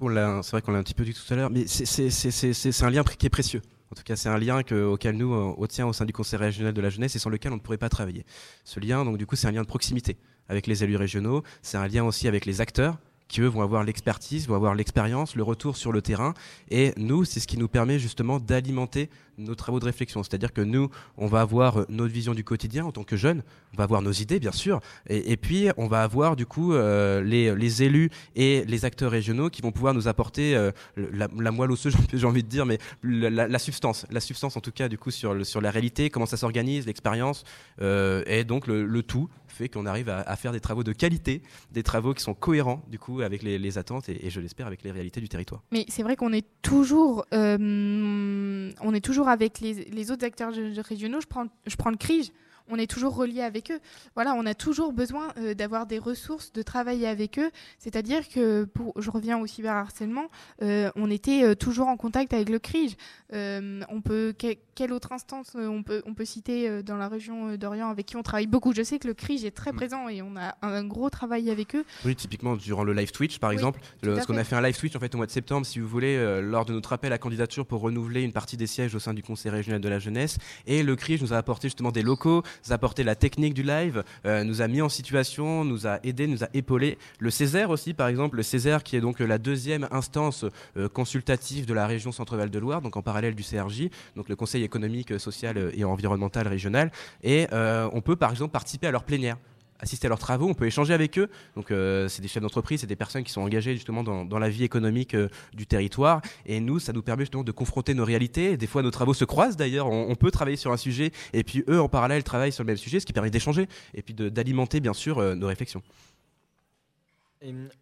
C'est 0.00 0.50
vrai 0.50 0.62
qu'on 0.62 0.72
l'a 0.72 0.78
un 0.78 0.82
petit 0.82 0.94
peu 0.94 1.04
dit 1.04 1.12
tout 1.12 1.32
à 1.32 1.36
l'heure, 1.36 1.50
mais 1.50 1.66
c'est 1.66 2.82
un 2.82 2.90
lien 2.90 3.04
qui 3.04 3.26
est 3.26 3.30
précieux. 3.30 3.60
En 3.92 3.96
tout 3.96 4.04
cas, 4.04 4.14
c'est 4.14 4.28
un 4.28 4.38
lien 4.38 4.60
auquel 4.60 5.16
nous, 5.16 5.34
euh, 5.34 5.54
on 5.58 5.66
tient 5.66 5.86
au 5.86 5.92
sein 5.92 6.04
du 6.04 6.12
Conseil 6.12 6.38
régional 6.38 6.72
de 6.72 6.80
la 6.80 6.90
jeunesse 6.90 7.16
et 7.16 7.18
sans 7.18 7.28
lequel 7.28 7.52
on 7.52 7.56
ne 7.56 7.60
pourrait 7.60 7.76
pas 7.76 7.88
travailler. 7.88 8.24
Ce 8.64 8.78
lien, 8.78 9.04
donc 9.04 9.18
du 9.18 9.26
coup, 9.26 9.34
c'est 9.34 9.48
un 9.48 9.50
lien 9.50 9.62
de 9.62 9.66
proximité 9.66 10.16
avec 10.48 10.68
les 10.68 10.84
élus 10.84 10.96
régionaux. 10.96 11.42
C'est 11.60 11.76
un 11.76 11.88
lien 11.88 12.04
aussi 12.04 12.28
avec 12.28 12.46
les 12.46 12.60
acteurs 12.60 12.98
qui 13.26 13.40
eux 13.40 13.46
vont 13.46 13.62
avoir 13.62 13.84
l'expertise, 13.84 14.46
vont 14.48 14.54
avoir 14.54 14.74
l'expérience, 14.74 15.34
le 15.36 15.42
retour 15.42 15.76
sur 15.76 15.92
le 15.92 16.02
terrain. 16.02 16.34
Et 16.70 16.92
nous, 16.96 17.24
c'est 17.24 17.40
ce 17.40 17.46
qui 17.46 17.58
nous 17.58 17.68
permet 17.68 17.98
justement 17.98 18.38
d'alimenter 18.38 19.10
nos 19.40 19.54
travaux 19.54 19.80
de 19.80 19.84
réflexion. 19.84 20.22
C'est-à-dire 20.22 20.52
que 20.52 20.60
nous, 20.60 20.90
on 21.16 21.26
va 21.26 21.40
avoir 21.40 21.86
notre 21.88 22.12
vision 22.12 22.34
du 22.34 22.44
quotidien 22.44 22.84
en 22.84 22.92
tant 22.92 23.04
que 23.04 23.16
jeunes, 23.16 23.42
on 23.74 23.76
va 23.76 23.84
avoir 23.84 24.02
nos 24.02 24.12
idées, 24.12 24.40
bien 24.40 24.52
sûr, 24.52 24.80
et, 25.08 25.36
puis 25.36 25.68
on 25.76 25.86
va 25.86 26.02
avoir 26.02 26.36
du 26.36 26.46
coup 26.46 26.72
euh, 26.72 27.22
les, 27.22 27.82
élus 27.82 28.10
et 28.36 28.64
les 28.66 28.84
acteurs 28.84 29.10
régionaux 29.10 29.50
qui 29.50 29.62
vont 29.62 29.72
pouvoir 29.72 29.94
nous 29.94 30.08
apporter 30.08 30.56
euh, 30.56 30.70
la, 30.96 31.28
moelle 31.50 31.70
osseuse, 31.70 31.94
j'ai 32.12 32.26
envie 32.26 32.42
de 32.42 32.48
dire, 32.48 32.66
mais 32.66 32.78
la, 33.02 33.58
substance, 33.58 34.06
la 34.10 34.20
substance 34.20 34.56
en 34.56 34.60
tout 34.60 34.72
cas 34.72 34.88
du 34.88 34.98
coup 34.98 35.10
sur, 35.10 35.44
sur 35.46 35.60
la 35.60 35.70
réalité, 35.70 36.10
comment 36.10 36.26
ça 36.26 36.36
s'organise, 36.36 36.86
l'expérience, 36.86 37.44
euh, 37.80 38.22
et 38.26 38.44
donc 38.44 38.66
le, 38.66 39.02
tout 39.02 39.28
fait 39.48 39.68
qu'on 39.68 39.86
arrive 39.86 40.08
à, 40.08 40.36
faire 40.36 40.52
des 40.52 40.60
travaux 40.60 40.84
de 40.84 40.92
qualité, 40.92 41.42
des 41.72 41.82
travaux 41.82 42.14
qui 42.14 42.22
sont 42.22 42.34
cohérents 42.34 42.82
du 42.88 42.98
coup 42.98 43.20
avec 43.20 43.42
les, 43.42 43.78
attentes 43.78 44.08
et, 44.08 44.30
je 44.30 44.40
l'espère 44.40 44.66
avec 44.66 44.82
les 44.82 44.90
réalités 44.90 45.20
du 45.20 45.28
territoire. 45.28 45.62
Mais 45.72 45.84
c'est 45.88 46.02
vrai 46.02 46.16
qu'on 46.16 46.32
est 46.32 46.46
toujours, 46.62 47.24
euh, 47.34 48.70
on 48.80 48.94
est 48.94 49.04
toujours 49.04 49.28
avec 49.30 49.60
les, 49.60 50.10
autres 50.10 50.24
acteurs 50.24 50.52
régionaux. 50.86 51.20
Je 51.20 51.26
prends, 51.26 51.46
je 51.66 51.76
prends 51.76 51.90
le 51.90 51.96
CRIGE 51.96 52.32
on 52.70 52.78
est 52.78 52.90
toujours 52.90 53.14
relié 53.14 53.42
avec 53.42 53.70
eux. 53.70 53.80
Voilà, 54.14 54.34
on 54.34 54.46
a 54.46 54.54
toujours 54.54 54.92
besoin 54.92 55.28
euh, 55.38 55.54
d'avoir 55.54 55.86
des 55.86 55.98
ressources, 55.98 56.52
de 56.52 56.62
travailler 56.62 57.06
avec 57.06 57.38
eux. 57.38 57.50
C'est-à-dire 57.78 58.28
que, 58.28 58.68
je 58.96 59.10
reviens 59.10 59.38
au 59.38 59.46
cyberharcèlement, 59.46 60.28
euh, 60.62 60.90
on 60.96 61.10
était 61.10 61.44
euh, 61.44 61.54
toujours 61.54 61.88
en 61.88 61.96
contact 61.96 62.32
avec 62.32 62.48
le 62.48 62.58
CRIJ. 62.58 62.96
on 63.32 64.00
peut, 64.02 64.34
quelle 64.80 64.94
autre 64.94 65.12
instance 65.12 65.48
on 65.56 65.82
peut, 65.82 66.02
on 66.06 66.14
peut 66.14 66.24
citer 66.24 66.82
dans 66.82 66.96
la 66.96 67.08
région 67.08 67.54
d'Orient 67.56 67.90
avec 67.90 68.06
qui 68.06 68.16
on 68.16 68.22
travaille 68.22 68.46
beaucoup 68.46 68.72
Je 68.72 68.82
sais 68.82 68.98
que 68.98 69.08
le 69.08 69.12
CRIJ 69.12 69.44
est 69.44 69.50
très 69.50 69.72
mm. 69.72 69.76
présent 69.76 70.08
et 70.08 70.22
on 70.22 70.34
a 70.38 70.56
un, 70.62 70.84
gros 70.84 71.10
travail 71.10 71.50
avec 71.50 71.76
eux. 71.76 71.84
Oui, 72.06 72.16
typiquement 72.16 72.56
durant 72.56 72.82
le 72.82 72.94
live 72.94 73.12
Twitch, 73.12 73.38
par 73.38 73.52
exemple. 73.52 73.78
parce 74.02 74.24
qu'on 74.24 74.38
a 74.38 74.44
fait 74.44 74.56
un 74.56 74.62
live 74.62 74.78
Twitch 74.78 74.96
en 74.96 74.98
fait 74.98 75.14
au 75.14 75.18
mois 75.18 75.26
de 75.26 75.32
septembre, 75.32 75.66
si 75.66 75.80
vous 75.80 75.86
voulez, 75.86 76.40
lors 76.40 76.64
de 76.64 76.72
notre 76.72 76.94
appel 76.94 77.12
à 77.12 77.18
candidature 77.18 77.66
pour 77.66 77.82
renouveler 77.82 78.22
une 78.22 78.32
partie 78.32 78.56
des 78.56 78.66
sièges 78.66 78.94
au 78.94 79.00
sein 79.00 79.12
du 79.12 79.22
Conseil 79.22 79.52
régional 79.52 79.82
de 79.82 79.88
la 79.90 79.98
jeunesse. 79.98 80.38
Et 80.66 80.82
le 80.82 80.96
CRIJ 80.96 81.20
nous 81.20 81.34
a 81.34 81.36
apporté 81.36 81.68
justement 81.68 81.92
des 81.92 82.02
locaux, 82.02 82.42
nous 82.64 82.72
a 82.72 82.74
apporté 82.74 83.04
la 83.04 83.16
technique 83.16 83.52
du 83.52 83.62
live, 83.62 84.02
euh, 84.24 84.44
nous 84.44 84.62
a 84.62 84.68
mis 84.68 84.80
en 84.80 84.88
situation, 84.88 85.62
nous 85.62 85.86
a 85.86 86.00
aidé, 86.04 86.26
nous 86.26 86.42
a 86.42 86.48
épaulé. 86.54 86.96
Le 87.18 87.28
Césaire 87.28 87.68
aussi, 87.68 87.92
par 87.92 88.08
exemple, 88.08 88.38
le 88.38 88.42
Césaire 88.42 88.82
qui 88.82 88.96
est 88.96 89.02
donc 89.02 89.20
la 89.20 89.36
deuxième 89.36 89.86
instance 89.90 90.46
euh, 90.78 90.88
consultative 90.88 91.66
de 91.66 91.74
la 91.74 91.86
région 91.86 92.12
Centre-Val 92.12 92.48
de 92.48 92.58
Loire, 92.58 92.80
donc 92.80 92.96
en 92.96 93.02
parallèle 93.02 93.34
du 93.34 93.42
CRJ, 93.42 93.90
donc 94.16 94.30
le 94.30 94.36
Conseil 94.36 94.69
économique, 94.70 95.18
social 95.18 95.72
et 95.74 95.84
environnemental 95.84 96.46
régional. 96.46 96.90
Et 97.22 97.46
euh, 97.52 97.88
on 97.92 98.00
peut 98.00 98.16
par 98.16 98.30
exemple 98.30 98.52
participer 98.52 98.86
à 98.86 98.90
leur 98.90 99.04
plénière 99.04 99.36
assister 99.80 100.06
à 100.06 100.08
leurs 100.10 100.18
travaux, 100.18 100.48
on 100.48 100.54
peut 100.54 100.66
échanger 100.66 100.94
avec 100.94 101.18
eux. 101.18 101.28
Donc 101.56 101.70
euh, 101.70 102.08
c'est 102.08 102.22
des 102.22 102.28
chefs 102.28 102.42
d'entreprise, 102.42 102.80
c'est 102.80 102.86
des 102.86 102.96
personnes 102.96 103.24
qui 103.24 103.32
sont 103.32 103.40
engagées 103.40 103.74
justement 103.74 104.02
dans, 104.02 104.38
la 104.38 104.48
vie 104.48 104.64
économique 104.64 105.14
euh, 105.14 105.28
du 105.54 105.66
territoire. 105.66 106.22
Et 106.46 106.60
nous, 106.60 106.78
ça 106.78 106.92
nous 106.92 107.02
permet 107.02 107.22
justement 107.22 107.44
de 107.44 107.52
confronter 107.52 107.94
nos 107.94 108.04
réalités. 108.04 108.56
Des 108.56 108.66
fois, 108.66 108.82
nos 108.82 108.90
travaux 108.90 109.14
se 109.14 109.24
croisent 109.24 109.56
d'ailleurs. 109.56 109.88
On, 109.88 110.14
peut 110.14 110.30
travailler 110.30 110.56
sur 110.56 110.70
un 110.70 110.76
sujet 110.76 111.12
et 111.32 111.44
puis 111.44 111.64
eux, 111.68 111.80
en 111.80 111.88
parallèle, 111.88 112.22
travaillent 112.22 112.52
sur 112.52 112.62
le 112.62 112.66
même 112.66 112.76
sujet, 112.76 113.00
ce 113.00 113.06
qui 113.06 113.14
permet 113.14 113.30
d'échanger 113.30 113.68
et 113.94 114.02
puis 114.02 114.12
d'alimenter 114.12 114.80
bien 114.80 114.92
sûr 114.92 115.18
euh, 115.18 115.34
nos 115.34 115.46
réflexions. 115.46 115.82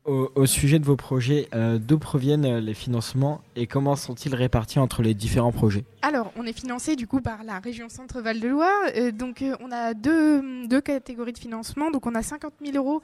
Au, 0.04 0.46
sujet 0.46 0.78
de 0.78 0.84
vos 0.84 0.94
projets, 0.94 1.48
euh, 1.52 1.78
d'où 1.78 1.98
proviennent 1.98 2.44
euh, 2.44 2.60
les 2.60 2.74
financements 2.74 3.42
et 3.56 3.66
comment 3.66 3.96
sont-ils 3.96 4.32
répartis 4.32 4.78
entre 4.78 5.02
les 5.02 5.14
différents 5.14 5.50
projets? 5.50 5.84
Alors, 6.00 6.32
on 6.36 6.46
est 6.46 6.52
financé 6.52 6.94
du 6.94 7.08
coup 7.08 7.20
par 7.20 7.42
la 7.42 7.58
région 7.58 7.88
Centre-Val 7.88 8.38
de 8.38 8.46
Loire. 8.46 8.70
Euh, 8.94 9.10
donc, 9.10 9.44
on 9.58 9.72
a 9.72 9.94
deux, 9.94 10.68
deux, 10.68 10.80
catégories 10.80 11.32
de 11.32 11.38
financement. 11.38 11.90
Donc, 11.90 12.06
on 12.06 12.14
a 12.14 12.22
50 12.22 12.52
000 12.64 12.76
euros 12.76 13.02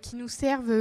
qui 0.00 0.14
nous 0.14 0.28
servent, 0.28 0.72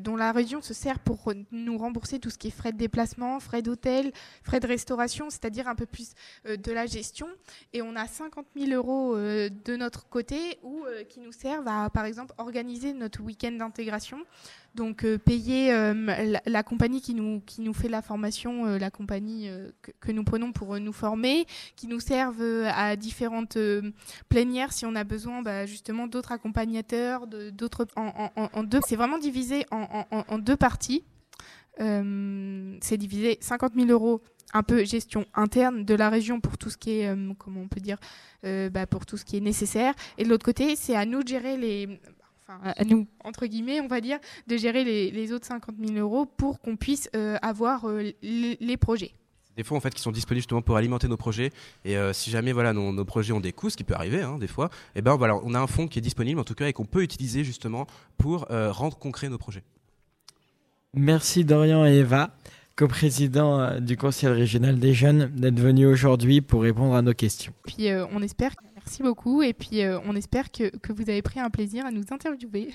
dont 0.00 0.16
la 0.16 0.32
région 0.32 0.62
se 0.62 0.72
sert 0.72 1.00
pour 1.00 1.32
nous 1.52 1.76
rembourser 1.76 2.18
tout 2.18 2.30
ce 2.30 2.38
qui 2.38 2.48
est 2.48 2.50
frais 2.50 2.72
de 2.72 2.78
déplacement, 2.78 3.40
frais 3.40 3.60
d'hôtel, 3.60 4.10
frais 4.42 4.60
de 4.60 4.66
restauration, 4.66 5.28
c'est-à-dire 5.28 5.68
un 5.68 5.74
peu 5.74 5.86
plus 5.86 6.12
de 6.46 6.72
la 6.72 6.86
gestion. 6.86 7.26
Et 7.72 7.82
on 7.82 7.94
a 7.94 8.06
50 8.06 8.46
000 8.56 8.72
euros 8.72 9.16
de 9.16 9.76
notre 9.76 10.08
côté 10.08 10.58
ou 10.62 10.82
qui 11.08 11.20
nous 11.20 11.32
servent 11.32 11.68
à, 11.68 11.90
par 11.90 12.06
exemple, 12.06 12.34
organiser 12.38 12.94
notre 12.94 13.22
week-end 13.22 13.52
d'intégration 13.52 14.13
donc 14.74 15.04
euh, 15.04 15.18
payer 15.18 15.72
euh, 15.72 16.36
la, 16.46 16.62
compagnie 16.62 17.00
qui 17.00 17.14
nous, 17.14 17.40
qui 17.46 17.60
nous 17.60 17.72
fait 17.72 17.88
la 17.88 18.02
formation, 18.02 18.66
euh, 18.66 18.78
la 18.78 18.90
compagnie 18.90 19.48
que, 20.00 20.12
nous 20.12 20.24
prenons 20.24 20.52
pour 20.52 20.78
nous 20.80 20.92
former, 20.92 21.46
qui 21.76 21.86
nous 21.86 22.00
servent 22.00 22.42
à 22.74 22.96
différentes 22.96 23.56
plénières 24.28 24.72
si 24.72 24.84
on 24.84 24.94
a 24.94 25.04
besoin 25.04 25.42
bah, 25.42 25.66
justement 25.66 26.06
d'autres 26.06 26.32
accompagnateurs, 26.32 27.26
d'autres 27.26 27.86
en, 27.96 28.62
deux. 28.64 28.80
C'est 28.86 28.96
vraiment 28.96 29.18
divisé 29.18 29.66
en, 29.70 30.38
deux 30.38 30.56
parties. 30.56 31.04
c'est 31.78 32.96
divisé 32.96 33.38
50 33.40 33.74
000 33.74 33.88
euros 33.88 34.20
un 34.52 34.62
peu 34.62 34.84
gestion 34.84 35.24
interne 35.34 35.84
de 35.84 35.94
la 35.94 36.10
région 36.10 36.40
pour 36.40 36.58
tout 36.58 36.70
ce 36.70 36.76
qui 36.76 37.00
est, 37.00 37.14
comment 37.38 37.62
on 37.62 37.68
peut 37.68 37.80
dire, 37.80 37.98
bah, 38.42 38.86
pour 38.86 39.06
tout 39.06 39.16
ce 39.16 39.24
qui 39.24 39.36
est 39.36 39.40
nécessaire. 39.40 39.94
Et 40.18 40.24
de 40.24 40.28
l'autre 40.28 40.44
côté, 40.44 40.76
c'est 40.76 40.96
à 40.96 41.06
nous 41.06 41.22
de 41.22 41.28
gérer 41.28 41.56
les, 41.56 42.00
à 42.48 42.84
nous, 42.84 43.06
entre 43.24 43.46
guillemets, 43.46 43.80
on 43.80 43.86
va 43.86 44.00
dire, 44.00 44.18
de 44.46 44.56
gérer 44.56 44.84
les, 44.84 45.32
autres 45.32 45.46
50 45.46 45.76
000 45.78 45.98
euros 45.98 46.26
pour 46.26 46.60
qu'on 46.60 46.76
puisse 46.76 47.08
euh, 47.16 47.36
avoir 47.42 47.88
euh, 47.88 48.10
les, 48.22 48.76
projets. 48.76 49.12
Des 49.56 49.62
fonds 49.62 49.76
en 49.76 49.80
fait 49.80 49.94
qui 49.94 50.02
sont 50.02 50.10
disponibles 50.10 50.42
justement 50.42 50.62
pour 50.62 50.76
alimenter 50.76 51.06
nos 51.08 51.16
projets 51.16 51.50
et 51.84 51.96
euh, 51.96 52.12
si 52.12 52.30
jamais 52.30 52.52
voilà 52.52 52.72
nos, 52.72 53.04
projets 53.04 53.32
ont 53.32 53.40
des 53.40 53.52
coûts, 53.52 53.70
ce 53.70 53.76
qui 53.76 53.84
peut 53.84 53.94
arriver 53.94 54.20
hein, 54.20 54.36
des 54.38 54.48
fois, 54.48 54.66
et 54.94 54.98
eh 54.98 55.02
ben 55.02 55.14
voilà 55.16 55.36
on 55.36 55.54
a 55.54 55.60
un 55.60 55.66
fonds 55.68 55.86
qui 55.86 55.98
est 55.98 56.02
disponible 56.02 56.40
en 56.40 56.44
tout 56.44 56.54
cas 56.54 56.66
et 56.66 56.72
qu'on 56.72 56.84
peut 56.84 57.02
utiliser 57.02 57.44
justement 57.44 57.86
pour 58.18 58.46
rendre 58.50 58.98
concret 58.98 59.28
nos 59.28 59.38
projets. 59.38 59.62
Merci 60.92 61.44
Dorian 61.44 61.86
et 61.86 61.98
Eva, 61.98 62.36
coprésident 62.74 63.80
du 63.80 63.96
Conseil 63.96 64.30
régional 64.30 64.78
des 64.78 64.92
jeunes, 64.92 65.26
d'être 65.36 65.60
venus 65.60 65.86
aujourd'hui 65.86 66.40
pour 66.40 66.62
répondre 66.62 66.94
à 66.96 67.02
nos 67.02 67.14
questions. 67.14 67.52
Puis 67.64 67.88
on 68.12 68.22
espère 68.22 68.54
Merci 68.84 69.02
beaucoup 69.02 69.42
et 69.42 69.54
puis 69.54 69.82
euh, 69.82 69.98
on 70.04 70.14
espère 70.14 70.52
que, 70.52 70.68
que 70.76 70.92
vous 70.92 71.08
avez 71.08 71.22
pris 71.22 71.40
un 71.40 71.48
plaisir 71.48 71.86
à 71.86 71.90
nous 71.90 72.04
interviewer. 72.10 72.74